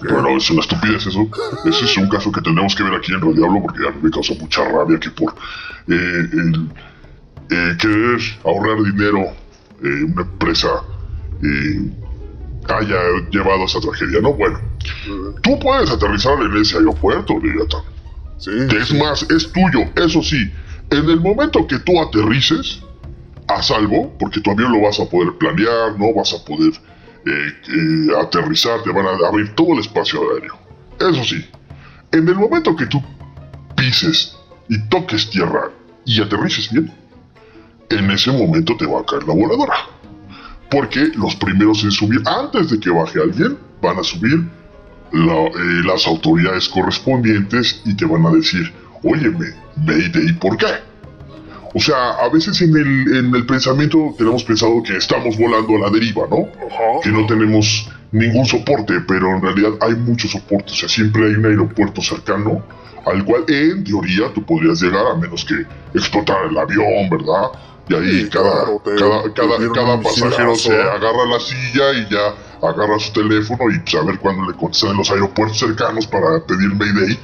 [0.00, 1.28] Bueno, es una estupidez eso.
[1.64, 3.98] Ese es un caso que tenemos que ver aquí en Radio Diablo porque a mí
[4.02, 5.32] me causa mucha rabia que por
[5.88, 6.68] eh, el
[7.50, 9.26] eh, querer ahorrar dinero
[9.82, 10.68] eh, una empresa
[11.42, 11.92] eh,
[12.68, 12.98] haya
[13.30, 14.32] llevado a esa tragedia, ¿no?
[14.34, 14.60] Bueno,
[15.42, 17.82] tú puedes aterrizar en ese aeropuerto, Leviatán.
[18.38, 18.50] Sí.
[18.78, 20.50] Es más, es tuyo, eso sí.
[20.90, 22.82] En el momento que tú aterrices,
[23.48, 26.72] a salvo, porque tu avión lo vas a poder planear, no vas a poder
[27.26, 30.58] eh, eh, aterrizar, te van a abrir todo el espacio aéreo.
[30.98, 31.44] Eso sí,
[32.12, 33.02] en el momento que tú
[33.76, 34.36] pises
[34.68, 35.70] y toques tierra
[36.04, 36.92] y aterrices bien,
[37.90, 39.74] en ese momento te va a caer la voladora.
[40.70, 44.40] Porque los primeros en subir, antes de que baje alguien, van a subir
[45.12, 49.46] la- eh, las autoridades correspondientes y te van a decir, óyeme,
[49.76, 50.66] Mayday, ¿por qué?
[51.74, 55.80] O sea, a veces en el, en el pensamiento tenemos pensado que estamos volando a
[55.80, 56.48] la deriva, ¿no?
[56.66, 57.00] Ajá.
[57.02, 61.34] que no tenemos ningún soporte, pero en realidad hay muchos soportes, o sea, siempre hay
[61.34, 62.62] un aeropuerto cercano
[63.04, 65.54] al cual en teoría tú podrías llegar a menos que
[65.96, 67.50] explotara el avión, ¿verdad?
[67.88, 71.92] Y ahí Sí, cada, claro, te- cada, te cada, cada pasajero se agarra la silla
[71.94, 72.34] y ya
[72.68, 76.44] agarra su teléfono y pues a ver cuándo le contestan en los aeropuertos cercanos para
[76.46, 77.18] pedir Mayday.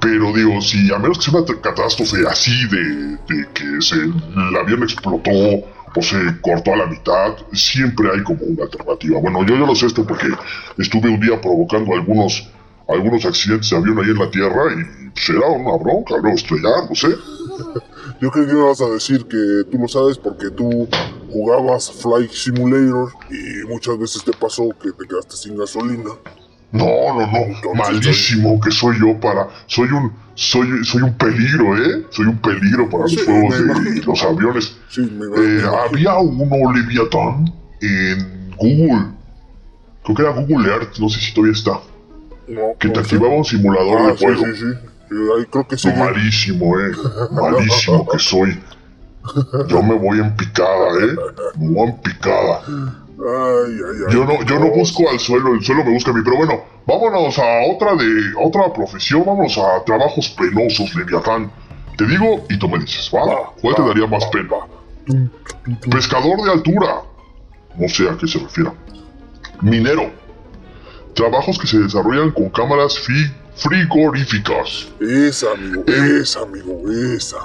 [0.00, 4.56] Pero digo, si a menos que sea una catástrofe así de, de que se, el
[4.60, 9.18] avión explotó o se cortó a la mitad, siempre hay como una alternativa.
[9.20, 10.28] Bueno, yo ya lo sé esto porque
[10.76, 12.46] estuve un día provocando algunos,
[12.88, 17.08] algunos accidentes de avión ahí en la Tierra y era una bronca, luego estrellándose.
[18.20, 20.88] Yo creo que me vas a decir que tú lo sabes porque tú
[21.30, 26.10] jugabas Flight Simulator y muchas veces te pasó que te quedaste sin gasolina.
[26.72, 31.76] No, no, no, Entonces, malísimo que soy yo para, soy un, soy, soy un peligro,
[31.76, 32.06] ¿eh?
[32.10, 34.76] Soy un peligro para Sí, los juegos de los aviones.
[34.88, 39.06] Sí, me Eh, había uno Leviathan en Google.
[40.04, 41.80] Creo que era Google Earth, no sé si todavía está.
[42.48, 44.44] No, Que te activaba un simulador Ah, de sí, juego.
[44.46, 44.64] sí, sí.
[45.08, 45.88] Sí, ahí creo que sí.
[45.88, 46.92] No, malísimo, eh.
[47.32, 48.60] Malísimo que soy.
[49.68, 51.16] Yo me voy en picada, eh.
[51.58, 52.60] Me voy en picada.
[52.66, 54.14] Ay, ay, ay.
[54.14, 56.20] Yo no, yo no busco al suelo, el suelo me busca a mí.
[56.24, 57.44] Pero bueno, vámonos a
[57.74, 58.06] otra de
[58.40, 61.50] otra profesión, vámonos a trabajos penosos, Leviatán.
[61.96, 63.24] Te digo y tú me dices, ¿va?
[63.24, 64.56] Va, ¿Cuál te daría más va, pena?
[65.90, 67.00] Pescador de altura.
[67.76, 68.70] No sé a qué se refiere.
[69.62, 70.10] Minero.
[71.16, 74.88] Trabajos que se desarrollan con cámaras fi- frigoríficas.
[75.00, 76.18] Esa, amigo, Eh.
[76.22, 76.82] esa, amigo,
[77.16, 77.38] esa.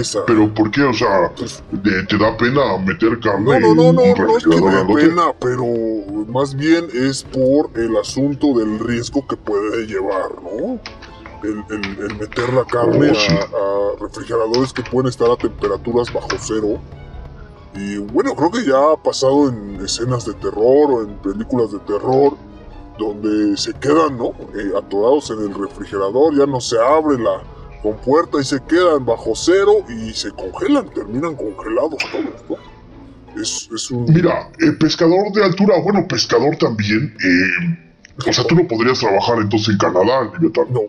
[0.00, 0.24] Esa.
[0.24, 0.82] Pero ¿por qué?
[0.84, 1.30] O sea,
[1.72, 4.48] de- ¿te da pena meter carne No, no, no, en un no, no es que
[4.50, 5.06] me grandote?
[5.08, 5.64] pena, pero
[6.28, 10.78] más bien es por el asunto del riesgo que puede llevar, ¿no?
[11.42, 13.34] El, el- el meter la carne Oh, sí.
[13.34, 16.78] a, a refrigeradores que pueden estar a temperaturas bajo cero.
[17.76, 21.78] Y bueno, creo que ya ha pasado en escenas de terror o en películas de
[21.80, 22.36] terror
[22.98, 24.28] donde se quedan, ¿no?
[24.54, 27.42] Eh, atorados en el refrigerador, ya no se abre la
[27.82, 33.40] compuerta y se quedan bajo cero y se congelan, terminan congelados todos, ¿no?
[33.40, 34.04] Es, es un...
[34.04, 37.16] Mira, eh, pescador de altura, bueno, pescador también.
[37.24, 37.84] eh,
[38.24, 40.72] o sea, tú no podrías trabajar entonces en Canadá, Leviatán.
[40.72, 40.82] No.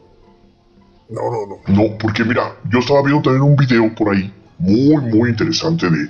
[1.09, 1.57] No, no, no.
[1.83, 6.07] No, porque mira, yo estaba viendo también un video por ahí, muy, muy interesante de,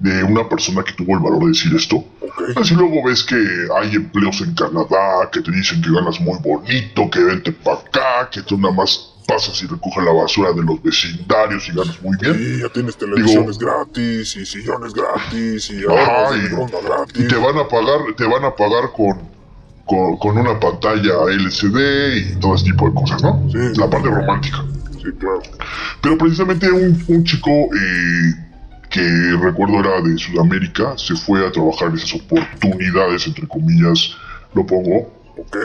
[0.00, 1.96] de una persona que tuvo el valor de decir esto.
[1.96, 2.42] Ok.
[2.56, 3.36] Así luego ves que
[3.80, 8.30] hay empleos en Canadá, que te dicen que ganas muy bonito, que vente para acá,
[8.30, 12.16] que tú nada más pasas y recoges la basura de los vecindarios y ganas muy
[12.18, 12.36] bien.
[12.40, 16.48] Y ya tienes televisiones gratis y sillones gratis y Ajá, y-
[16.86, 17.14] gratis.
[17.24, 19.18] Y te van a pagar, te van a pagar con,
[19.84, 23.42] con, con una pantalla LCD y todo ese tipo de cosas, ¿no?
[23.50, 23.58] Sí.
[23.78, 24.64] La parte romántica.
[24.92, 25.42] Sí, claro.
[26.00, 28.47] Pero precisamente un, un chico eh,
[28.90, 29.00] que
[29.40, 34.12] recuerdo era de Sudamérica se fue a trabajar en esas oportunidades, entre comillas,
[34.54, 35.56] lo pongo, Ok.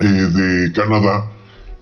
[0.00, 1.30] eh, de Canadá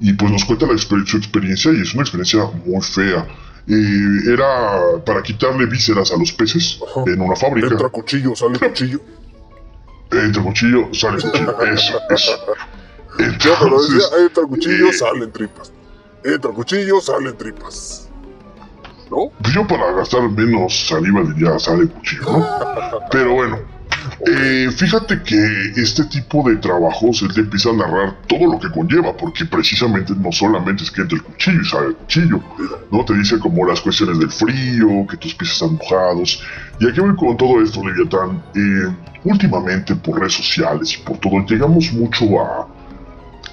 [0.00, 3.26] y pues nos cuenta la exper- su experiencia y es una experiencia muy fea.
[3.68, 7.04] Eh, era para quitarle vísceras a los peces Ajá.
[7.06, 7.68] en una fábrica.
[7.68, 9.00] Entra cuchillo, sale cuchillo.
[10.10, 11.62] Entra cuchillo, sale cuchillo.
[11.62, 12.32] Eso, eso.
[13.16, 15.72] Pero Entonces, decía, entra cuchillo, eh, salen tripas.
[16.24, 18.08] Entra cuchillo, salen tripas.
[19.12, 19.30] ¿No?
[19.42, 22.46] pues yo para gastar menos saliva diría sale cuchillo, ¿no?
[23.10, 23.58] Pero bueno,
[24.26, 28.70] eh, fíjate que este tipo de trabajos él te empieza a narrar todo lo que
[28.70, 32.40] conlleva, porque precisamente no solamente es que entre el cuchillo y sale el cuchillo,
[32.90, 33.04] ¿no?
[33.04, 36.42] Te dice como las cuestiones del frío, que tus pies están mojados.
[36.80, 38.42] Y aquí voy con todo esto, Leviatán.
[38.54, 38.94] Eh,
[39.24, 42.66] últimamente por redes sociales y por todo, llegamos mucho a,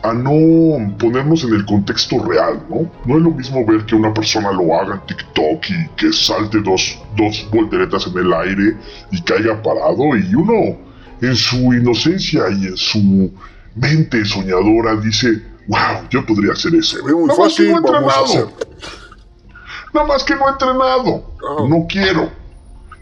[0.01, 2.89] a no ponernos en el contexto real, ¿no?
[3.05, 6.59] No es lo mismo ver que una persona lo haga en TikTok y que salte
[6.61, 8.77] dos, dos volteretas en el aire
[9.11, 10.77] y caiga parado y uno
[11.21, 13.31] en su inocencia y en su
[13.75, 16.97] mente soñadora dice, wow, yo podría hacer eso.
[16.97, 18.45] Se ve muy Nada más que fácil, vamos a hacer.
[19.93, 21.35] Nada más que no he entrenado.
[21.67, 22.38] No quiero.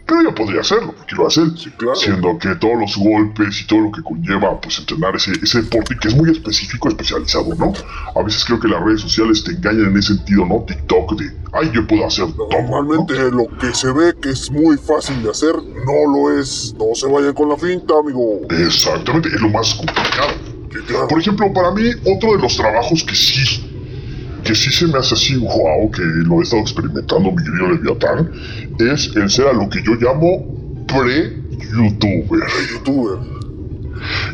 [0.08, 1.52] Pero ya podría hacerlo, porque lo hace él.
[1.56, 1.94] Sí, claro.
[1.94, 5.96] Siendo que todos los golpes y todo lo que conlleva, pues entrenar ese, ese deporte
[6.00, 7.74] que es muy específico, especializado, ¿no?
[8.16, 10.64] A veces creo que las redes sociales te engañan en ese sentido, ¿no?
[10.66, 12.48] TikTok de, ay, yo puedo hacer todo.
[12.50, 12.62] ¿no?
[12.62, 16.74] Normalmente lo que se ve que es muy fácil de hacer, no lo es.
[16.78, 18.40] No se vayan con la finta, amigo.
[18.48, 20.30] Exactamente, es lo más complicado.
[20.72, 21.08] Sí, claro.
[21.08, 23.67] Por ejemplo, para mí, otro de los trabajos que sí,
[24.44, 28.30] que sí se me hace así, wow, que lo he estado experimentando, mi querido Leviatán,
[28.78, 30.46] es el ser a lo que yo llamo
[30.86, 32.40] pre-youtuber,
[32.72, 33.18] Youtuber.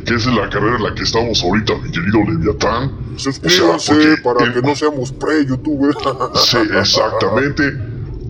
[0.05, 2.93] que es la carrera en la que estamos ahorita, mi querido Leviatán.
[3.17, 5.97] Suscríbanse porque para el- que no seamos pre-youtubers.
[6.47, 7.63] Sí, exactamente.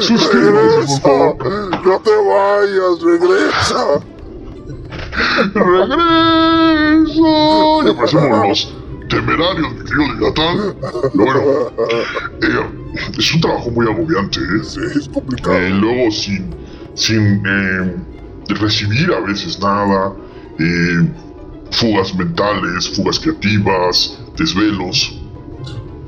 [0.00, 1.86] Suscríbanse, por favor.
[1.86, 4.00] No te vayas, regresa.
[5.54, 7.22] ¡Regreso!
[7.84, 8.74] Ya parecemos los
[9.08, 10.56] temerarios, mi querido Leviatán.
[11.12, 11.40] Pero bueno,
[11.90, 12.04] eh,
[13.18, 14.64] es un trabajo muy agobiante, ¿eh?
[14.64, 15.56] Sí, es complicado.
[15.58, 16.54] Eh, luego sin,
[16.94, 17.94] sin eh,
[18.48, 20.12] recibir a veces nada,
[20.58, 21.08] eh,
[21.70, 25.20] fugas mentales, fugas creativas, desvelos.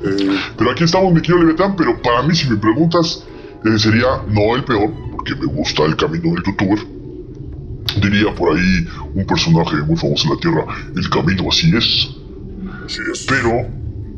[0.05, 3.23] Eh, Pero aquí estamos, mi querido Leviatán, pero para mí, si me preguntas,
[3.65, 6.79] eh, sería no el peor, porque me gusta el camino del youtuber.
[8.01, 10.65] Diría por ahí un personaje muy famoso en la Tierra,
[10.95, 12.09] el camino así es.
[12.87, 13.25] sí, es.
[13.27, 13.67] Pero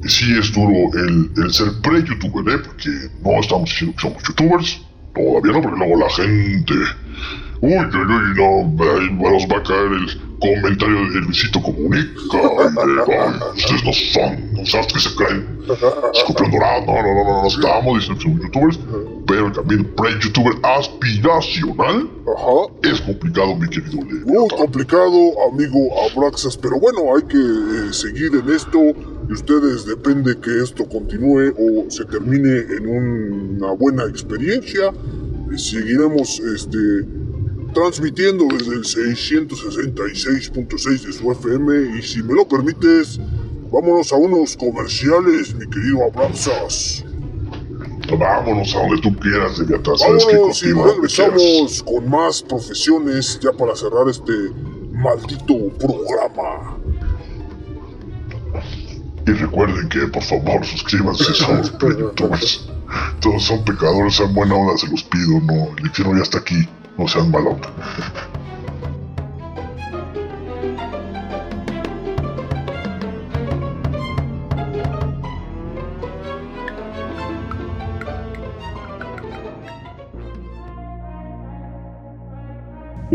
[0.08, 2.60] sí es duro el, el ser pre-youtuber, ¿eh?
[2.66, 2.90] Porque
[3.24, 4.82] no estamos diciendo que somos youtubers.
[5.14, 6.74] Todavía no, porque luego la gente...
[7.66, 12.04] Uy, uy, uy, no, ahí nos va a caer el comentario de Luisito Comunica.
[12.06, 15.56] y de, "Ay, ustedes no son, no sabes que se creen.
[16.14, 18.80] Escorpión dorado, no, no, no, no, no estamos que somos youtubers.
[19.28, 22.08] Pero camino pre-youtuber aspiracional
[22.38, 22.74] Ajá.
[22.84, 24.48] es complicado, mi querido Muy Leviatán.
[24.60, 25.80] complicado, amigo
[26.12, 28.80] Abraxas, pero bueno, hay que eh, seguir en esto
[29.28, 32.88] y ustedes depende que esto continúe o se termine en
[33.58, 34.92] una buena experiencia.
[35.56, 36.78] Seguiremos este,
[37.76, 43.20] transmitiendo desde el 666.6 de su FM y si me lo permites,
[43.70, 47.04] vámonos a unos comerciales, mi querido Abraxas.
[48.18, 49.96] Vámonos a donde tú quieras, Leviatán.
[50.00, 54.32] Vámonos y regresamos con más profesiones ya para cerrar este
[54.94, 56.78] maldito programa.
[59.28, 62.70] Y recuerden que, por favor, suscríbanse, somos pre-youtubers.
[63.20, 66.66] Todos son pecadores, sean buena onda, se los pido, no, el infierno ya está aquí,
[66.98, 67.70] no sean mala onda.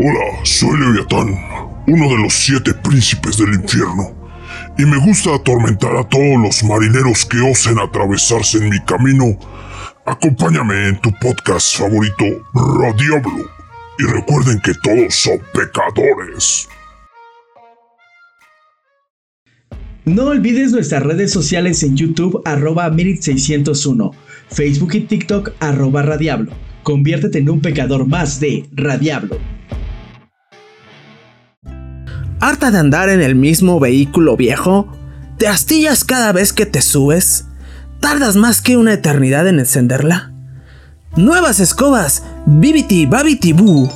[0.03, 1.27] Hola, soy Leviatán,
[1.87, 4.15] uno de los siete príncipes del infierno,
[4.77, 9.37] y me gusta atormentar a todos los marineros que osen atravesarse en mi camino.
[10.05, 13.60] Acompáñame en tu podcast favorito, Radiablo,
[14.01, 16.67] y recuerden que todos son pecadores.
[20.05, 24.11] No olvides nuestras redes sociales en YouTube arroba Mirit601,
[24.49, 26.51] Facebook y TikTok arroba Radiablo.
[26.81, 29.37] Conviértete en un pecador más de Radiablo.
[32.39, 34.91] ¿Harta de andar en el mismo vehículo viejo?
[35.37, 37.45] ¿Te astillas cada vez que te subes?
[37.99, 40.30] ¿Tardas más que una eternidad en encenderla?
[41.17, 43.89] Nuevas escobas, Bibiti Babiti Boo.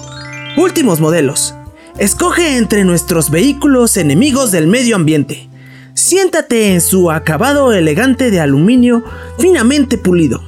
[0.57, 1.55] Últimos modelos.
[1.97, 5.47] Escoge entre nuestros vehículos enemigos del medio ambiente.
[5.93, 9.05] Siéntate en su acabado elegante de aluminio
[9.39, 10.43] finamente pulido.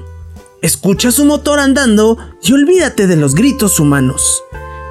[0.62, 4.44] Escucha su motor andando y olvídate de los gritos humanos.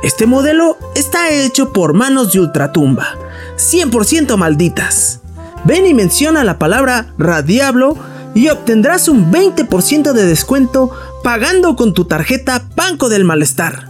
[0.03, 3.19] Este modelo está hecho por manos de ultratumba,
[3.59, 5.21] 100% malditas.
[5.65, 7.99] Ven y menciona la palabra Radiablo
[8.35, 10.91] y obtendrás un 20% de descuento
[11.27, 13.89] pagando con tu tarjeta Banco del Malestar.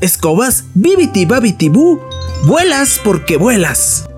[0.00, 2.00] Escobas Bibiti Babiti Boo,
[2.46, 4.08] vuelas porque vuelas.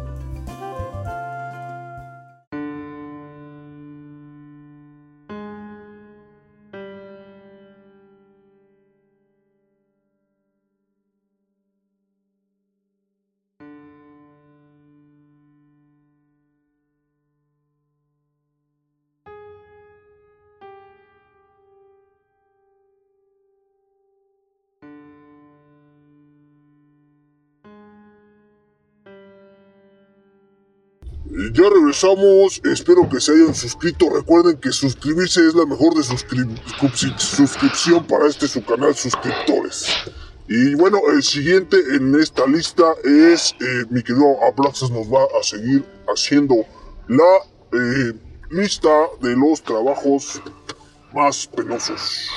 [31.93, 34.09] Regresamos, espero que se hayan suscrito.
[34.11, 39.86] Recuerden que suscribirse es la mejor de suscripción para este su canal suscriptores.
[40.49, 45.43] Y bueno, el siguiente en esta lista es eh, mi querido Abraxas nos va a
[45.43, 46.57] seguir haciendo
[47.09, 47.38] la
[47.72, 48.14] eh,
[48.51, 48.88] lista
[49.20, 50.40] de los trabajos
[51.12, 52.28] más penosos.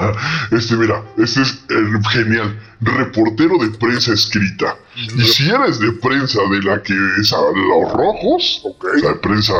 [0.50, 2.58] Este, mira, este es el genial.
[2.80, 4.76] Reportero de prensa escrita.
[4.96, 9.14] Y si eres de prensa de la que es a los rojos, o sea, de
[9.16, 9.54] prensa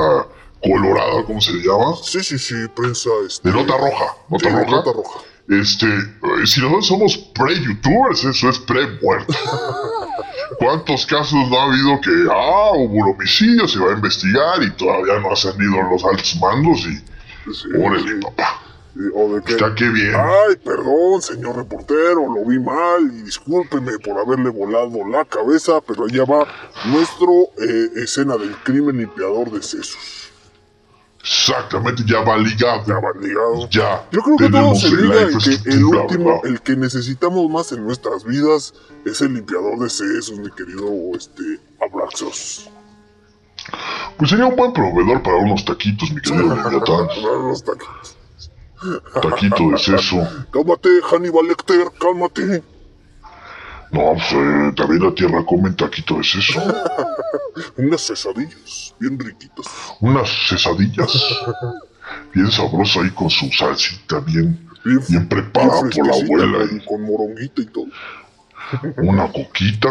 [0.62, 1.94] colorada, ¿cómo se le llama?
[2.02, 3.10] Sí, sí, sí, prensa.
[3.26, 3.48] Este...
[3.48, 4.16] De nota roja.
[4.30, 4.70] Nota roja.
[4.70, 5.20] Nota roja.
[5.48, 9.34] Este, eh, si nosotros somos pre-youtubers, eso es pre-muerto.
[10.58, 14.70] ¿Cuántos casos no ha habido que, ah, hubo un homicidio, se va a investigar y
[14.72, 16.96] todavía no han ido los altos mandos y...
[17.52, 18.60] Sí, órale, papá.
[19.14, 20.14] O de que, Está que bien.
[20.14, 26.06] Ay, perdón, señor reportero, lo vi mal y discúlpeme por haberle volado la cabeza, pero
[26.06, 26.46] allá va
[26.86, 30.20] nuestro eh, escena del crimen limpiador de sesos.
[31.22, 32.84] Exactamente, ya va ligado.
[32.86, 33.68] Ya va ligado.
[33.68, 34.04] Ya.
[34.10, 36.46] Yo creo que todo tenemos se liga en que el último, ¿verdad?
[36.46, 38.74] el que necesitamos más en nuestras vidas
[39.04, 42.70] es el limpiador de sesos, mi querido este, Abraxos.
[44.16, 47.06] Pues sería un buen proveedor para unos taquitos, mi querido Leviatán.
[47.22, 48.16] Los taquitos.
[49.22, 50.26] Taquito de seso.
[50.52, 52.62] Cálmate, Hannibal Lecter, cálmate.
[53.92, 56.60] No, pues eh, también la tierra comen taquito de seso.
[57.76, 59.66] Unas cesadillas, bien riquitas.
[60.00, 61.10] Unas cesadillas.
[62.32, 66.58] Bien sabrosa ahí con su salsita, bien, Bien, bien preparada por la abuela.
[66.68, 67.86] con, con moronguita y todo.
[68.98, 69.90] Una coquita.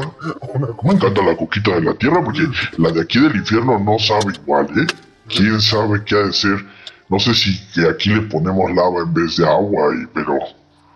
[0.83, 2.43] Me encanta la coquita de la tierra porque
[2.77, 4.87] la de aquí del infierno no sabe igual, ¿eh?
[5.27, 6.65] ¿Quién sabe qué ha de ser?
[7.09, 10.37] No sé si que aquí le ponemos lava en vez de agua, y, pero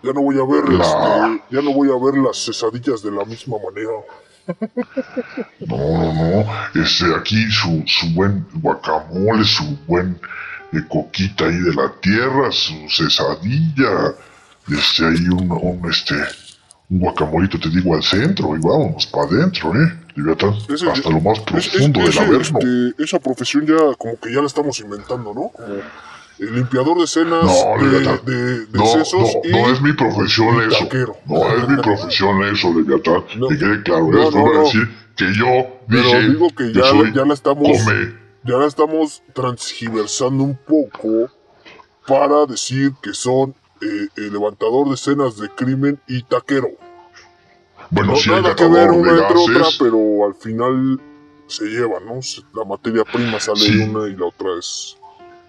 [0.02, 3.10] Ya no voy a ver, La- este, ya no voy a ver las cesadillas de
[3.10, 3.90] la misma manera.
[5.66, 6.82] no, no, no.
[6.82, 10.18] Este, aquí su, su buen guacamole, su buen
[10.72, 14.14] eh, coquita ahí de la tierra, su cesadilla,
[14.68, 16.14] este, ahí un, un, este,
[16.90, 19.92] un guacamolito, te digo, al centro, y vámonos para adentro, ¿eh?
[20.16, 22.58] Leviatán, Ese- hasta lo más Es- es- profundo del averno.
[22.60, 25.48] este, esa profesión ya como que ya la estamos inventando, ¿no?
[25.48, 25.74] Como
[26.38, 29.92] el limpiador de escenas No, de, de, de No, sesos no, y no es mi
[29.92, 30.78] profesión eso.
[30.84, 31.16] taquero.
[31.26, 33.24] No es mi profesión eso, Leviatán.
[33.36, 33.48] No.
[33.48, 34.64] Que quede claro, No, esto no, voy a no.
[34.64, 35.46] decir que yo
[35.88, 38.14] Pero dije digo que ya, soy ya la estamos come.
[38.44, 41.30] ya la estamos transgiversando un poco
[42.06, 46.68] para decir que son eh, el levantador de escenas de crimen y taquero.
[47.90, 51.00] Bueno, No, sí nada que ver una entre otra, pero al final
[51.46, 52.20] se lleva, ¿no?
[52.54, 53.76] La materia prima sale Sí.
[53.78, 54.96] de una y la otra es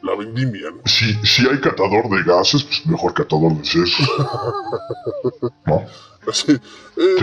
[0.01, 0.81] la vendimia, ¿no?
[0.85, 4.09] Si, si hay catador de gases, pues mejor catador de sesos.
[5.65, 5.83] ¿No?
[6.27, 6.59] Eh,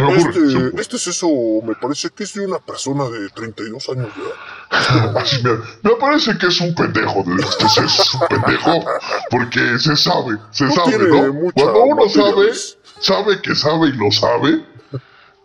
[0.01, 1.27] ocurre, se me este, este es eso,
[1.65, 5.17] me parece que es de una persona de 32 años de edad.
[5.19, 5.51] Así me,
[5.83, 8.85] me parece que es un pendejo de este seso, es un pendejo,
[9.31, 11.51] porque se sabe, se No sabe, ¿no?
[11.53, 12.53] Cuando uno sabe,
[13.01, 14.65] sabe que sabe y lo sabe,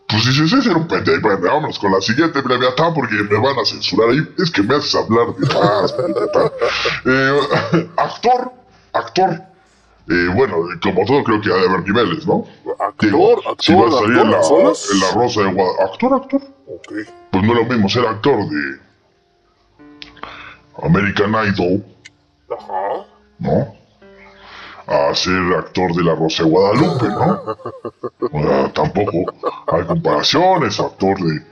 [0.08, 1.22] pues dices, ese era un pendejo.
[1.22, 4.26] Bueno, vámonos con la siguiente Leviatán porque me van a censurar ahí.
[4.38, 5.96] Es que me haces hablar de más.
[7.06, 8.52] Eh, actor,
[8.94, 9.42] actor.
[10.10, 12.46] Eh, bueno, como todo creo que ha de haber niveles, ¿no?
[12.80, 15.84] Actor, Digo, actor, si va a salir en la, en la Rosa de Guadalupe.
[15.84, 16.42] Actor, actor.
[16.68, 16.94] Ok.
[17.32, 18.80] Pues no es lo mismo ser actor de
[20.84, 21.84] American Idol,
[22.58, 23.06] Ajá.
[23.40, 23.76] ¿no?
[24.88, 27.42] A ser actor de La Rosa de Guadalupe, ¿no?
[28.32, 29.34] O sea, tampoco
[29.68, 31.46] hay comparaciones, actor de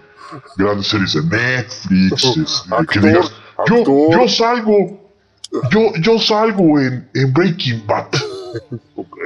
[0.58, 3.32] grandes series de Netflix, este, que Actor, digas,
[3.68, 4.12] yo, actor.
[4.12, 5.12] yo salgo,
[5.70, 8.08] yo, yo salgo en, en Breaking Bad.
[8.96, 9.18] Ok.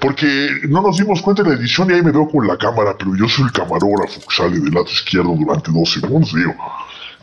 [0.00, 2.96] Porque no nos dimos cuenta en la edición y ahí me veo con la cámara,
[2.98, 6.54] pero yo soy el camarógrafo que sale del lado izquierdo durante dos segundos, digo.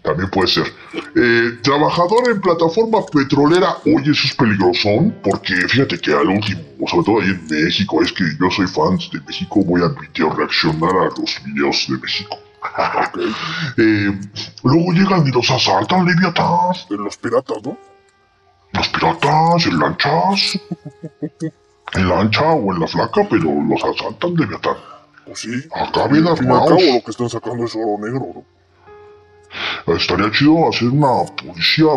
[0.07, 0.73] También puede ser.
[1.15, 7.05] Eh, trabajador en plataforma petrolera, oye, eso es peligrosón, porque fíjate que al último, sobre
[7.05, 10.91] todo ahí en México, es que yo soy fan de México, voy a admitir reaccionar
[10.91, 12.37] a los videos de México.
[13.77, 14.19] Eh,
[14.63, 16.73] luego llegan y los asaltan, Leviatán.
[16.89, 17.77] De los piratas, ¿no?
[18.73, 20.59] Los piratas, en lanchas.
[21.93, 24.77] En lancha o en la flaca, pero los asaltan, Leviatán.
[25.25, 25.51] Pues sí.
[25.73, 26.81] Acá bien y al cabo armados.
[26.81, 28.56] lo que están sacando es oro negro, ¿no?
[29.87, 31.87] Estaría chido hacer una policía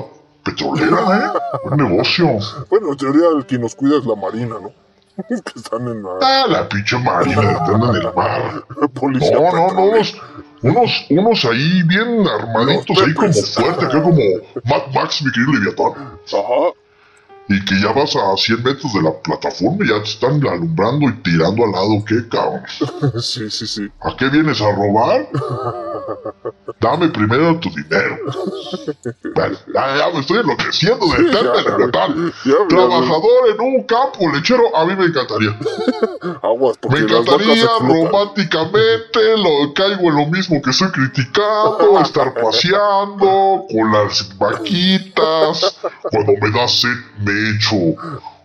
[0.44, 1.38] petrolera, ¿eh?
[1.70, 2.38] Un negocio.
[2.70, 4.72] Bueno, en teoría el que nos cuida es la marina, ¿no?
[5.28, 8.64] que están en la Ah, la pinche marina andan en el mar.
[8.94, 9.32] policía.
[9.32, 10.14] No, no, no, unos,
[10.62, 14.16] unos, unos ahí bien armaditos, ahí como fuerte, acá como
[14.64, 15.92] Mad Max, mi querido Leviatán.
[16.26, 16.72] Ajá.
[17.50, 21.08] Y que ya vas a 100 metros de la plataforma y ya te están alumbrando
[21.08, 22.62] y tirando al lado, ¿qué cabrón?
[23.20, 23.88] Sí, sí, sí.
[24.02, 25.28] ¿A qué vienes a robar?
[26.80, 28.18] Dame primero tu dinero.
[29.36, 32.08] Ya, ya me estoy enloqueciendo de libertad.
[32.68, 35.58] Trabajador en un campo lechero, a mí me encantaría.
[36.42, 43.92] Aguas, Me encantaría románticamente, lo, caigo en lo mismo que estoy criticando, estar paseando con
[43.92, 45.80] las vaquitas.
[46.10, 46.88] Cuando me da sed,
[47.18, 47.96] me echo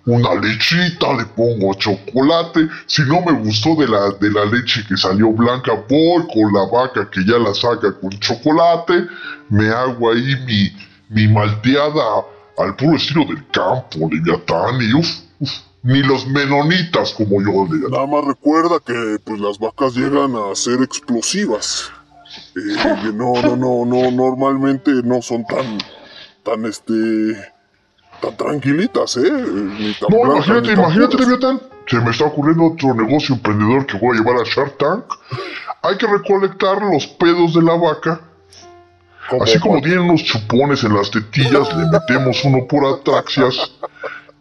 [0.06, 2.68] una lechita, le pongo chocolate.
[2.86, 6.66] Si no me gustó de la, de la leche que salió blanca, voy con la
[6.72, 9.08] vaca que ya la saca con chocolate.
[9.50, 10.72] Me hago ahí mi,
[11.10, 12.24] mi malteada
[12.58, 14.82] al puro estilo del campo, Leviatán.
[14.82, 17.92] Y uff, uf, ni los menonitas como yo, Leviatán.
[17.92, 21.92] Nada más recuerda que pues las vacas llegan a ser explosivas.
[22.56, 25.80] Eh, no, no, no, no, normalmente no son tan,
[26.44, 26.94] tan este,
[28.28, 29.32] tan tranquilitas, ¿eh?
[29.32, 31.18] Ni tan No, blancas, imagínate, ni tan imagínate.
[31.18, 31.62] Leviatán.
[31.88, 35.06] Se me está ocurriendo otro negocio emprendedor que voy a llevar a Shark Tank.
[35.84, 38.22] Hay que recolectar los pedos de la vaca.
[39.30, 43.72] Como Así como tienen unos chupones en las tetillas, le metemos uno por atraxias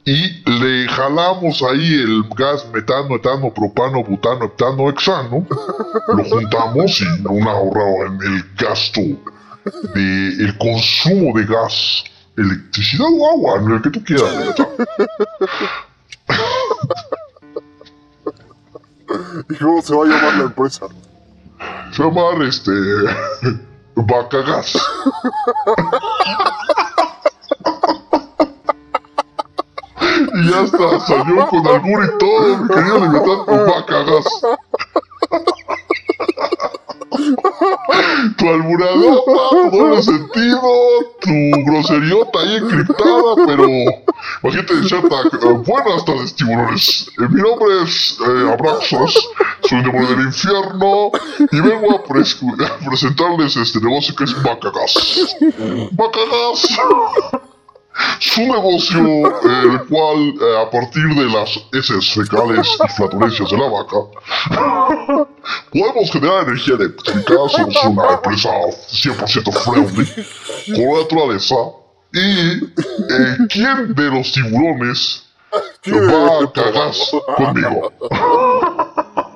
[0.05, 5.47] y le jalamos ahí el gas metano, etano, propano, butano, heptano, hexano.
[6.09, 9.01] Lo juntamos y un ahorro en el gasto
[9.95, 12.05] de el consumo de gas,
[12.37, 14.55] electricidad o agua, el que tú quieras.
[19.51, 20.87] ¿Y cómo se va a llamar la empresa?
[21.93, 22.73] Se va a llamar este.
[23.97, 24.77] Vaca gas.
[30.35, 34.05] y ya está, salió con albur y todo, mi querido Leviatán, vaca
[38.45, 40.61] tu alburadota, tu doble sentido,
[41.21, 41.31] tu
[41.65, 43.67] groseriota ahí encriptada, pero
[44.43, 44.75] imagínate
[45.09, 49.31] Tank, eh, buenas tardes tiburones, Eh, mi nombre es eh, Abraxos,
[49.63, 51.11] soy un demonio del infierno
[51.51, 55.37] y vengo a, a presentarles este negocio que es Bacagas.
[55.93, 56.79] Bacagas.
[58.21, 63.57] Es un negocio el cual eh, a partir de las heces fecales y flatulencias de
[63.57, 63.97] la vaca
[65.71, 70.07] podemos generar energía eléctrica, somos una empresa 100% friendly
[70.75, 71.55] con la naturaleza
[72.13, 72.65] y
[73.11, 75.25] eh, ¿quién de los tiburones
[75.87, 76.93] va a cagar
[77.37, 77.93] conmigo?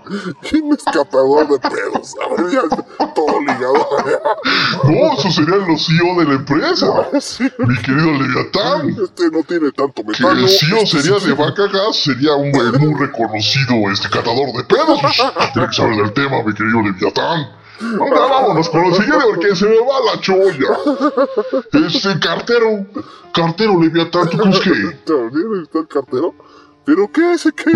[0.49, 2.15] ¿Quién es catador de pedos?
[2.25, 3.75] A ver, ya está todo ligado.
[4.85, 6.87] No, eso serían los CEO de la empresa,
[7.21, 8.89] Sí, mi querido Leviatán.
[9.03, 10.31] este no tiene tanto Que metano.
[10.41, 14.65] el CEO este sería de tiene- vaca gas, sería un muy reconocido este catador de
[14.65, 15.01] pedos.
[15.53, 17.51] Tiene que saber del tema, mi querido Leviatán.
[18.01, 21.87] Ahora vámonos con lo siguiente porque se me va la cholla.
[21.87, 22.87] Este cartero,
[23.33, 24.71] cartero Leviatán, ¿tú crees que?
[25.05, 26.35] ¿También está el cartero?
[26.85, 27.71] ¿Pero qué ese qué?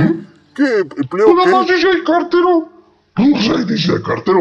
[0.55, 1.74] ¿Qué empleo Nada más qué?
[1.74, 2.68] dice el cartero.
[3.16, 4.40] No sé, dice el cartero.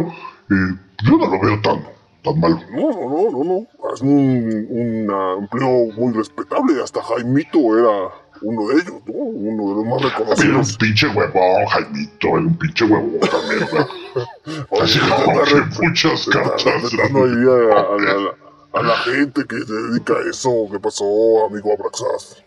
[0.49, 1.83] Eh, yo no lo veo tan,
[2.23, 2.65] tan mal.
[2.71, 3.67] No, no, no, no, no.
[3.93, 6.81] Es un, un ah, empleo muy respetable.
[6.83, 8.09] Hasta Jaimito era
[8.41, 9.13] uno de ellos, ¿no?
[9.13, 10.77] Uno de los más Era un reconocidos.
[10.77, 13.63] pinche huevón, Jaimito, era un pinche huevón también.
[14.81, 16.63] Así Oye, como está que muchas cartas.
[16.65, 20.67] respetando ahí a, a la, a la gente que se dedica a eso.
[20.71, 21.05] ¿Qué pasó,
[21.49, 22.43] amigo Abraxas?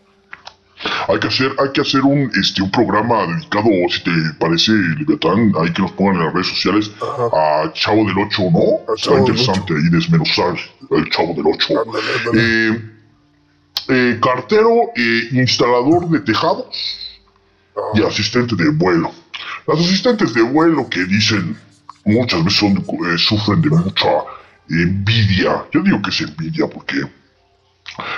[1.07, 5.53] Hay que hacer, hay que hacer un, este, un programa dedicado, si te parece, Leviatán,
[5.59, 8.91] hay que nos pongan en las redes sociales a Chavo del 8, ¿no?
[8.91, 10.55] A Está interesante ahí desmenuzar
[10.91, 11.73] el Chavo del 8.
[11.81, 12.67] Ándale, ándale.
[12.67, 12.91] Eh,
[13.87, 16.65] eh, cartero, eh, instalador de tejados
[17.93, 19.11] y asistente de vuelo.
[19.67, 21.57] Las asistentes de vuelo que dicen
[22.03, 22.85] muchas veces son,
[23.17, 24.09] sufren de mucha
[24.69, 25.65] envidia.
[25.71, 27.01] Yo digo que es envidia porque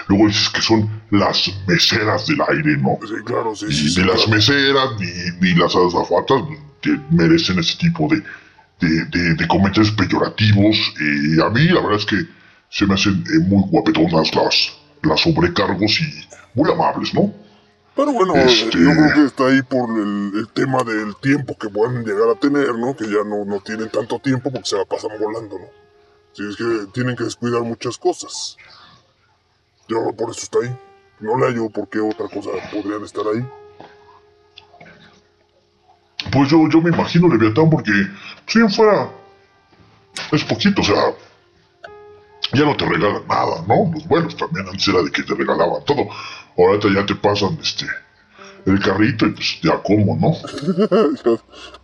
[0.08, 2.98] luego dices que son las meseras del aire, ¿no?
[3.08, 3.90] Sí, claro, sí, Y sí.
[3.90, 5.08] sí, ni las meseras ni,
[5.42, 6.42] ni las azafatas
[6.82, 8.22] que merecen ese tipo de,
[8.80, 10.76] de, de- de comentarios peyorativos.
[11.02, 12.18] Eh, a mí la verdad es que
[12.70, 14.74] se me hacen eh, muy guapetonas las,
[15.04, 17.34] las sobrecargos y muy amables, ¿no?
[17.96, 21.68] Pero bueno, Este- yo creo que está ahí por el, el tema del tiempo que
[21.70, 22.96] pueden llegar a tener, ¿no?
[22.96, 25.66] Que ya no, no tienen tanto tiempo porque se la pasan volando, ¿no?
[26.34, 28.56] Sí, es que tienen que descuidar muchas cosas.
[29.88, 30.76] Yo por eso está ahí.
[31.20, 33.46] No le hallo por qué otra cosa podrían estar ahí.
[36.32, 37.92] Pues yo, yo me imagino Leviatán porque
[38.46, 39.10] si bien fuera
[40.32, 41.14] es poquito, o sea,
[42.54, 43.92] ya no te regalan nada, ¿no?
[43.94, 46.08] Los vuelos también antes era de que te regalaban todo.
[46.58, 47.86] Ahorita ya te pasan este
[48.66, 50.34] el carrito y pues ya como, ¿no?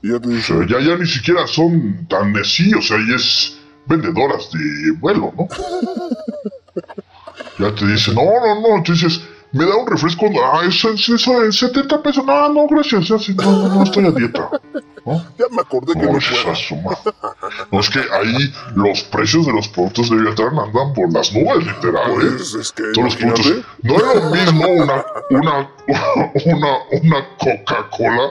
[0.02, 2.98] y ya te O dice, sea, ya, ya ni siquiera son tan así, o sea,
[3.08, 5.48] ya es vendedoras de vuelo, ¿no?
[7.64, 9.22] Ya te dicen, no, no, no, tú dices,
[9.54, 13.16] me da un refresco, ah, eso, eso, eso es 70 pesos, no, no, gracias, ya,
[13.36, 14.50] no, no, no, estoy a dieta,
[15.06, 15.24] ¿no?
[15.38, 16.20] ya me acordé que no,
[17.72, 21.66] No, es que ahí los precios de los productos de Leviatán andan por las nubes,
[21.66, 22.34] literal, ¿eh?
[22.36, 23.66] Pues es que Todos los productos.
[23.82, 25.70] No es lo mismo una, una,
[26.46, 28.28] una, una Coca-Cola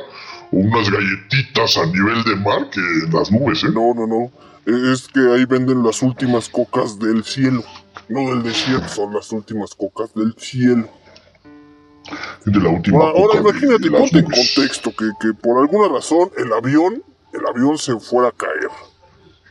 [0.53, 3.68] o unas galletitas a nivel de mar que en las nubes, ¿eh?
[3.72, 4.30] No, no, no.
[4.66, 7.64] Eh, Es que ahí venden las últimas cocas del cielo.
[8.09, 10.89] No del desierto, son las últimas cocas del cielo.
[12.45, 16.31] De la última Ahora, ahora de- imagínate, ponte en contexto que, que por alguna razón
[16.37, 18.69] el avión, el avión se fuera a caer.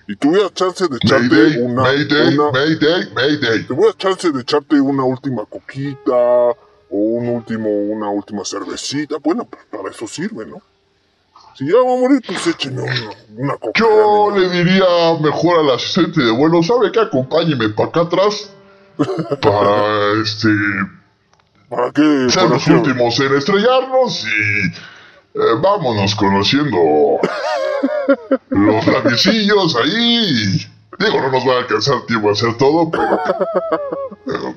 [0.08, 3.64] Y tuvieras chance de echarte Mayday, una, Mayday, una- Mayday, Mayday.
[3.68, 6.58] tuvieras chance de echarte una última coquita o
[6.90, 9.16] un último, una última cervecita.
[9.24, 10.62] Bueno, pues para eso sirve, ¿no?
[11.56, 13.54] Si ya va a morir, pues écheme una, una.
[13.76, 14.86] Yo le diría
[15.22, 17.02] mejor al asistente de vuelo, ¿sabe qué?
[17.02, 18.52] Acompáñeme para acá atrás.
[19.42, 20.50] Para este
[21.70, 22.28] ¿Para qué?
[22.30, 22.74] ser ¿Para los qué?
[22.74, 24.68] últimos en estrellarnos y
[25.34, 26.78] eh, vámonos conociendo
[28.50, 30.68] los labiecillos ahí.
[31.00, 33.20] Digo, no nos va a alcanzar tiempo a hacer todo, pero.
[34.26, 34.56] pero,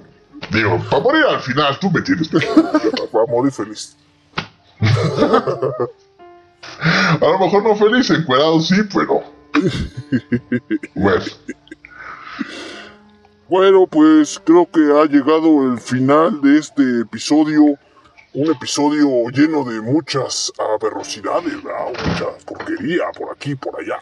[0.51, 2.29] digo, para morir al final, tú me tienes.
[3.13, 3.97] Para morir feliz.
[6.81, 9.23] A lo mejor no feliz, encuerado sí, pero.
[10.95, 11.25] Bueno,
[13.49, 17.79] Bueno, pues creo que ha llegado el final de este episodio.
[18.33, 21.93] Un episodio lleno de muchas aberrosidades, ¿verdad?
[22.05, 24.01] mucha porquería por aquí, por allá.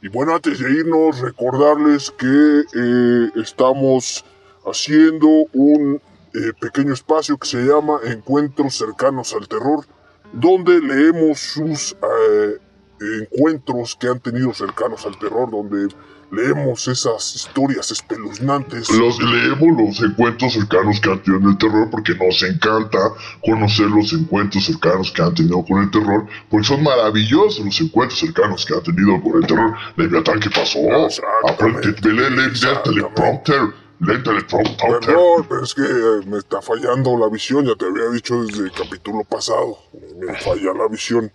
[0.00, 4.24] Y bueno, antes de irnos, recordarles que eh, estamos
[4.64, 6.00] haciendo un
[6.34, 9.84] eh, pequeño espacio que se llama Encuentros cercanos al terror,
[10.32, 12.58] donde leemos sus eh,
[13.22, 15.88] encuentros que han tenido cercanos al terror, donde
[16.32, 18.88] leemos esas historias espeluznantes.
[18.90, 22.98] los, leemos los encuentros cercanos que han tenido en el terror porque nos encanta
[23.44, 28.18] conocer los encuentros cercanos que han tenido con el terror, porque son maravillosos los encuentros
[28.18, 29.74] cercanos que han tenido con el terror.
[29.96, 30.78] Leviatán, ¿qué pasó?
[31.46, 35.00] Aprende, teleprompter, lee el teleprompter.
[35.00, 38.64] Perdón, pero es que eh, me está fallando la visión, ya te había dicho desde
[38.64, 39.78] el capítulo pasado,
[40.18, 41.32] me falla la visión.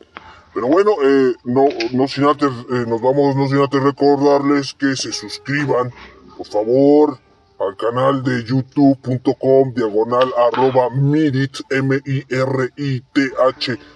[0.53, 4.95] Pero bueno, eh, no, no sin antes, eh, nos vamos, no sin antes recordarles que
[4.95, 5.91] se suscriban,
[6.35, 7.19] por favor,
[7.59, 12.19] al canal de youtube.com diagonal arroba mirit, M-I-R-I-T-H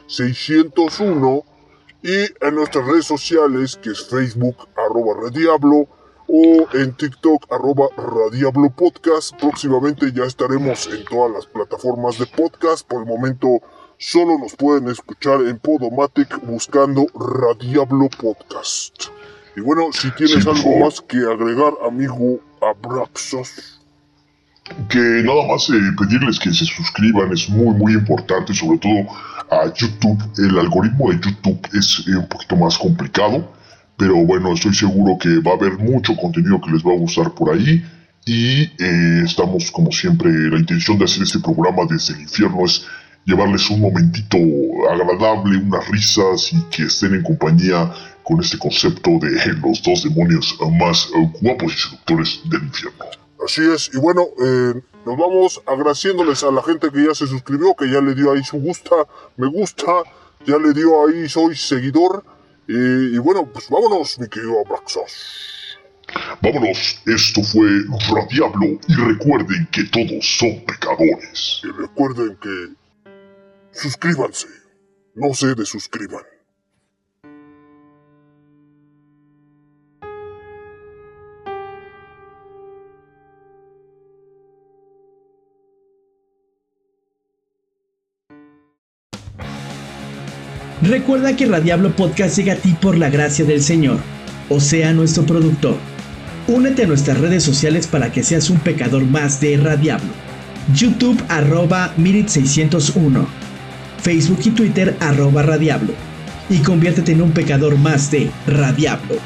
[0.07, 1.43] 601
[2.03, 5.88] y en nuestras redes sociales que es Facebook arroba Rediablo
[6.34, 9.36] o en TikTok arroba Radiablo Podcast.
[9.38, 12.88] Próximamente ya estaremos en todas las plataformas de podcast.
[12.88, 13.60] Por el momento
[13.98, 19.08] solo nos pueden escuchar en Podomatic buscando Radiablo Podcast.
[19.58, 23.82] Y bueno, si tienes Sí, algo más que agregar, amigo Abraxos.
[24.88, 29.00] que nada más eh, pedirles que se suscriban es muy muy importante, sobre todo
[29.50, 30.18] a YouTube.
[30.38, 33.52] El algoritmo de YouTube es eh, un poquito más complicado,
[34.02, 37.36] pero bueno, estoy seguro que va a haber mucho contenido que les va a gustar
[37.36, 37.86] por ahí.
[38.26, 42.84] Y eh, estamos, como siempre, la intención de hacer este programa desde el infierno es
[43.26, 44.38] llevarles un momentito
[44.89, 47.91] agradable, unas risas y que estén en compañía
[48.24, 51.08] con este concepto de los dos demonios más
[51.39, 53.06] guapos y seductores del infierno.
[53.45, 57.76] Así es, y bueno, eh, nos vamos agradeciéndoles a la gente que ya se suscribió,
[57.76, 58.95] que ya le dio ahí su gusta,
[59.38, 59.91] me gusta,
[60.43, 62.24] ya le dio ahí soy seguidor.
[62.74, 65.78] Y, y bueno, pues vámonos, mi querido Abraxas.
[66.41, 67.67] Vámonos, esto fue
[68.09, 71.59] Radiablo y recuerden que todos son pecadores.
[71.65, 72.69] Y recuerden que
[73.74, 74.47] suscríbanse,
[75.15, 76.24] no se desuscriban.
[90.82, 94.00] Recuerda que Radiablo Podcast llega a ti por la gracia del Señor,
[94.50, 95.78] o sea, nuestro productor.
[96.48, 100.10] Únete a nuestras redes sociales para que seas un pecador más de Radiablo.
[100.74, 103.28] YouTube arroba Mirit601.
[104.02, 105.94] Facebook y Twitter arroba Radiablo.
[106.50, 109.18] Y conviértete en un pecador más de Radiablo.